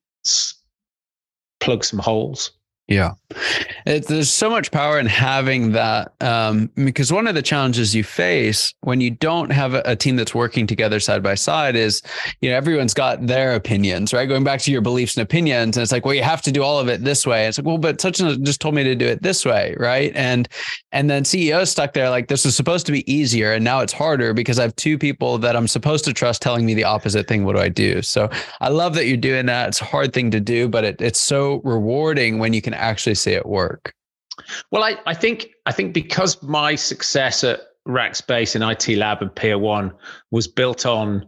plug 1.60 1.84
some 1.84 1.98
holes 1.98 2.52
Yeah. 2.88 3.12
It, 3.84 4.06
there's 4.06 4.32
so 4.32 4.48
much 4.48 4.70
power 4.70 4.98
in 4.98 5.04
having 5.04 5.72
that 5.72 6.12
um, 6.22 6.70
because 6.74 7.12
one 7.12 7.26
of 7.26 7.34
the 7.34 7.42
challenges 7.42 7.94
you 7.94 8.02
face 8.02 8.72
when 8.80 9.02
you 9.02 9.10
don't 9.10 9.50
have 9.50 9.74
a, 9.74 9.82
a, 9.84 9.94
team 9.94 10.16
that's 10.16 10.34
working 10.34 10.66
together 10.66 10.98
side 10.98 11.22
by 11.22 11.34
side 11.34 11.76
is, 11.76 12.00
you 12.40 12.48
know, 12.48 12.56
everyone's 12.56 12.94
got 12.94 13.26
their 13.26 13.54
opinions, 13.54 14.14
right? 14.14 14.26
Going 14.26 14.42
back 14.42 14.60
to 14.60 14.72
your 14.72 14.80
beliefs 14.80 15.18
and 15.18 15.22
opinions. 15.22 15.76
And 15.76 15.82
it's 15.82 15.92
like, 15.92 16.06
well, 16.06 16.14
you 16.14 16.22
have 16.22 16.40
to 16.42 16.52
do 16.52 16.62
all 16.62 16.78
of 16.78 16.88
it 16.88 17.04
this 17.04 17.26
way. 17.26 17.46
It's 17.46 17.58
like, 17.58 17.66
well, 17.66 17.76
but 17.76 18.00
such 18.00 18.20
and 18.20 18.44
just 18.46 18.60
told 18.60 18.74
me 18.74 18.84
to 18.84 18.94
do 18.94 19.06
it 19.06 19.22
this 19.22 19.44
way, 19.44 19.74
right? 19.78 20.12
And 20.14 20.48
and 20.92 21.10
then 21.10 21.26
CEOs 21.26 21.70
stuck 21.70 21.92
there 21.92 22.08
like 22.08 22.28
this 22.28 22.46
was 22.46 22.56
supposed 22.56 22.86
to 22.86 22.92
be 22.92 23.10
easier 23.12 23.52
and 23.52 23.62
now 23.62 23.80
it's 23.80 23.92
harder 23.92 24.32
because 24.32 24.58
I 24.58 24.62
have 24.62 24.76
two 24.76 24.96
people 24.96 25.36
that 25.38 25.56
I'm 25.56 25.68
supposed 25.68 26.06
to 26.06 26.14
trust 26.14 26.40
telling 26.40 26.64
me 26.64 26.72
the 26.72 26.84
opposite 26.84 27.28
thing. 27.28 27.44
What 27.44 27.54
do 27.54 27.60
I 27.60 27.68
do? 27.68 28.00
So 28.00 28.30
I 28.62 28.70
love 28.70 28.94
that 28.94 29.06
you're 29.06 29.18
doing 29.18 29.44
that. 29.46 29.68
It's 29.68 29.82
a 29.82 29.84
hard 29.84 30.14
thing 30.14 30.30
to 30.30 30.40
do, 30.40 30.68
but 30.68 30.84
it, 30.84 31.02
it's 31.02 31.20
so 31.20 31.60
rewarding 31.64 32.38
when 32.38 32.54
you 32.54 32.62
can 32.62 32.77
actually 32.78 33.14
see 33.14 33.32
it 33.32 33.46
work? 33.46 33.94
Well, 34.70 34.84
I, 34.84 34.96
I 35.06 35.14
think 35.14 35.48
I 35.66 35.72
think 35.72 35.94
because 35.94 36.42
my 36.42 36.74
success 36.74 37.44
at 37.44 37.60
Rackspace 37.86 38.54
and 38.54 38.64
IT 38.64 38.96
Lab 38.96 39.22
and 39.22 39.34
Peer 39.34 39.58
One 39.58 39.92
was 40.30 40.46
built 40.46 40.86
on 40.86 41.26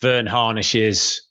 Verne 0.00 0.26
Harnish's 0.26 1.22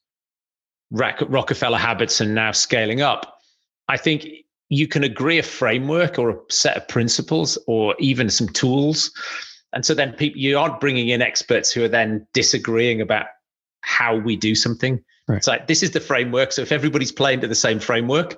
Rockefeller 0.92 1.78
habits 1.78 2.22
and 2.22 2.36
now 2.36 2.52
scaling 2.52 3.02
up, 3.02 3.40
I 3.88 3.98
think 3.98 4.28
you 4.70 4.88
can 4.88 5.04
agree 5.04 5.40
a 5.40 5.44
framework 5.44 6.20
or 6.20 6.30
a 6.30 6.38
set 6.50 6.78
of 6.78 6.88
principles 6.88 7.58
or 7.68 7.96
even 8.00 8.30
some 8.30 8.50
tools. 8.50 9.12
And 9.74 9.86
so 9.86 9.94
then 9.94 10.14
people, 10.14 10.40
you 10.40 10.58
aren't 10.58 10.80
bringing 10.80 11.10
in 11.10 11.22
experts 11.22 11.72
who 11.72 11.84
are 11.84 11.90
then 11.90 12.26
disagreeing 12.34 13.02
about 13.02 13.28
how 13.82 14.16
we 14.18 14.36
do 14.36 14.56
something. 14.56 15.02
Right. 15.28 15.38
It's 15.38 15.48
like 15.48 15.68
this 15.68 15.84
is 15.84 15.92
the 15.92 16.00
framework. 16.00 16.52
So 16.52 16.62
if 16.62 16.72
everybody's 16.72 17.12
playing 17.12 17.42
to 17.42 17.48
the 17.48 17.56
same 17.56 17.80
framework, 17.80 18.38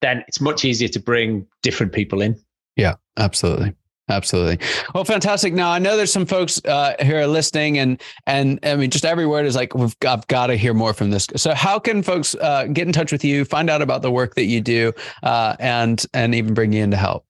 then 0.00 0.24
it's 0.28 0.40
much 0.40 0.64
easier 0.64 0.88
to 0.88 1.00
bring 1.00 1.46
different 1.62 1.92
people 1.92 2.20
in. 2.20 2.40
Yeah, 2.76 2.94
absolutely. 3.16 3.74
Absolutely. 4.10 4.58
Well, 4.94 5.04
fantastic. 5.04 5.52
Now 5.52 5.70
I 5.70 5.78
know 5.78 5.96
there's 5.96 6.12
some 6.12 6.24
folks 6.24 6.64
uh, 6.64 6.94
here 7.00 7.20
are 7.20 7.26
listening, 7.26 7.78
and 7.78 8.00
and 8.26 8.58
I 8.62 8.76
mean, 8.76 8.90
just 8.90 9.04
every 9.04 9.26
word 9.26 9.44
is 9.44 9.54
like 9.54 9.74
we've 9.74 9.98
got, 10.00 10.18
I've 10.18 10.26
got 10.28 10.46
to 10.46 10.56
hear 10.56 10.72
more 10.72 10.94
from 10.94 11.10
this. 11.10 11.26
So, 11.36 11.54
how 11.54 11.78
can 11.78 12.02
folks 12.02 12.34
uh, 12.36 12.64
get 12.72 12.86
in 12.86 12.92
touch 12.92 13.12
with 13.12 13.22
you, 13.22 13.44
find 13.44 13.68
out 13.68 13.82
about 13.82 14.00
the 14.00 14.10
work 14.10 14.34
that 14.36 14.44
you 14.44 14.62
do, 14.62 14.92
uh, 15.22 15.56
and 15.58 16.04
and 16.14 16.34
even 16.34 16.54
bring 16.54 16.72
you 16.72 16.82
in 16.82 16.90
to 16.92 16.96
help? 16.96 17.26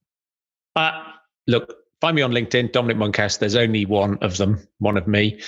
Uh, 0.77 1.03
look, 1.49 1.75
find 2.01 2.15
me 2.15 2.23
on 2.23 2.31
LinkedIn, 2.31 2.71
Dominic 2.71 2.97
Monkhouse. 2.97 3.39
There's 3.39 3.57
only 3.57 3.85
one 3.85 4.17
of 4.21 4.37
them, 4.37 4.61
one 4.79 4.97
of 4.97 5.09
me, 5.09 5.41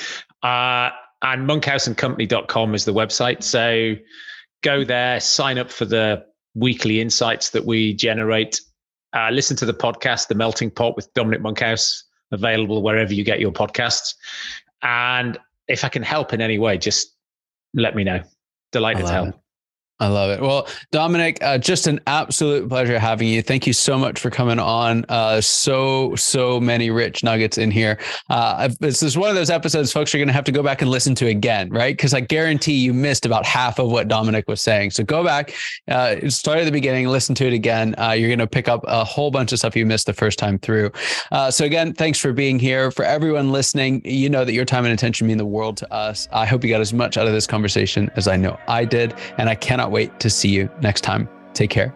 uh, 0.42 0.90
and 1.22 1.48
monkhouseandcompany.com 1.48 2.74
is 2.74 2.84
the 2.84 2.94
website. 2.94 3.44
So 3.44 3.94
go 4.62 4.82
there, 4.82 5.20
sign 5.20 5.58
up 5.58 5.70
for 5.70 5.84
the 5.84 6.24
weekly 6.54 7.00
insights 7.00 7.50
that 7.50 7.64
we 7.64 7.94
generate. 7.94 8.60
Uh, 9.12 9.30
listen 9.30 9.56
to 9.56 9.66
the 9.66 9.74
podcast, 9.74 10.28
The 10.28 10.34
Melting 10.34 10.70
Pot 10.70 10.96
with 10.96 11.12
Dominic 11.14 11.40
Monkhouse, 11.40 12.04
available 12.32 12.82
wherever 12.82 13.12
you 13.12 13.24
get 13.24 13.40
your 13.40 13.52
podcasts. 13.52 14.14
And 14.82 15.38
if 15.68 15.84
I 15.84 15.88
can 15.88 16.02
help 16.02 16.32
in 16.32 16.40
any 16.40 16.58
way, 16.58 16.78
just 16.78 17.16
let 17.74 17.94
me 17.94 18.04
know. 18.04 18.22
Delighted 18.72 19.06
to 19.06 19.12
help. 19.12 19.28
It. 19.30 19.39
I 20.00 20.08
love 20.08 20.30
it. 20.30 20.40
Well, 20.40 20.66
Dominic, 20.92 21.42
uh, 21.42 21.58
just 21.58 21.86
an 21.86 22.00
absolute 22.06 22.68
pleasure 22.68 22.98
having 22.98 23.28
you. 23.28 23.42
Thank 23.42 23.66
you 23.66 23.74
so 23.74 23.98
much 23.98 24.18
for 24.18 24.30
coming 24.30 24.58
on. 24.58 25.04
Uh, 25.10 25.42
so, 25.42 26.14
so 26.14 26.58
many 26.58 26.90
rich 26.90 27.22
nuggets 27.22 27.58
in 27.58 27.70
here. 27.70 27.98
Uh, 28.30 28.70
this 28.80 29.02
is 29.02 29.18
one 29.18 29.28
of 29.28 29.36
those 29.36 29.50
episodes 29.50 29.92
folks 29.92 30.14
are 30.14 30.18
going 30.18 30.28
to 30.28 30.32
have 30.32 30.44
to 30.44 30.52
go 30.52 30.62
back 30.62 30.80
and 30.80 30.90
listen 30.90 31.14
to 31.16 31.26
again, 31.26 31.68
right? 31.68 31.94
Because 31.94 32.14
I 32.14 32.20
guarantee 32.20 32.78
you 32.78 32.94
missed 32.94 33.26
about 33.26 33.44
half 33.44 33.78
of 33.78 33.90
what 33.92 34.08
Dominic 34.08 34.48
was 34.48 34.62
saying. 34.62 34.92
So 34.92 35.04
go 35.04 35.22
back, 35.22 35.54
uh, 35.88 36.28
start 36.30 36.58
at 36.58 36.64
the 36.64 36.72
beginning, 36.72 37.06
listen 37.08 37.34
to 37.34 37.46
it 37.46 37.52
again. 37.52 37.94
Uh, 37.98 38.12
you're 38.12 38.30
going 38.30 38.38
to 38.38 38.46
pick 38.46 38.68
up 38.68 38.82
a 38.88 39.04
whole 39.04 39.30
bunch 39.30 39.52
of 39.52 39.58
stuff 39.58 39.76
you 39.76 39.84
missed 39.84 40.06
the 40.06 40.14
first 40.14 40.38
time 40.38 40.58
through. 40.58 40.90
Uh, 41.30 41.50
so 41.50 41.66
again, 41.66 41.92
thanks 41.92 42.18
for 42.18 42.32
being 42.32 42.58
here. 42.58 42.90
For 42.90 43.04
everyone 43.04 43.52
listening, 43.52 44.00
you 44.06 44.30
know 44.30 44.46
that 44.46 44.54
your 44.54 44.64
time 44.64 44.86
and 44.86 44.94
attention 44.94 45.26
mean 45.26 45.36
the 45.36 45.44
world 45.44 45.76
to 45.76 45.92
us. 45.92 46.26
I 46.32 46.46
hope 46.46 46.64
you 46.64 46.70
got 46.70 46.80
as 46.80 46.94
much 46.94 47.18
out 47.18 47.26
of 47.26 47.34
this 47.34 47.46
conversation 47.46 48.10
as 48.16 48.26
I 48.26 48.36
know 48.36 48.58
I 48.66 48.86
did, 48.86 49.14
and 49.36 49.50
I 49.50 49.54
cannot 49.90 49.92
wait 49.92 50.20
to 50.20 50.30
see 50.30 50.48
you 50.48 50.70
next 50.80 51.00
time. 51.02 51.28
Take 51.52 51.68
care. 51.70 51.92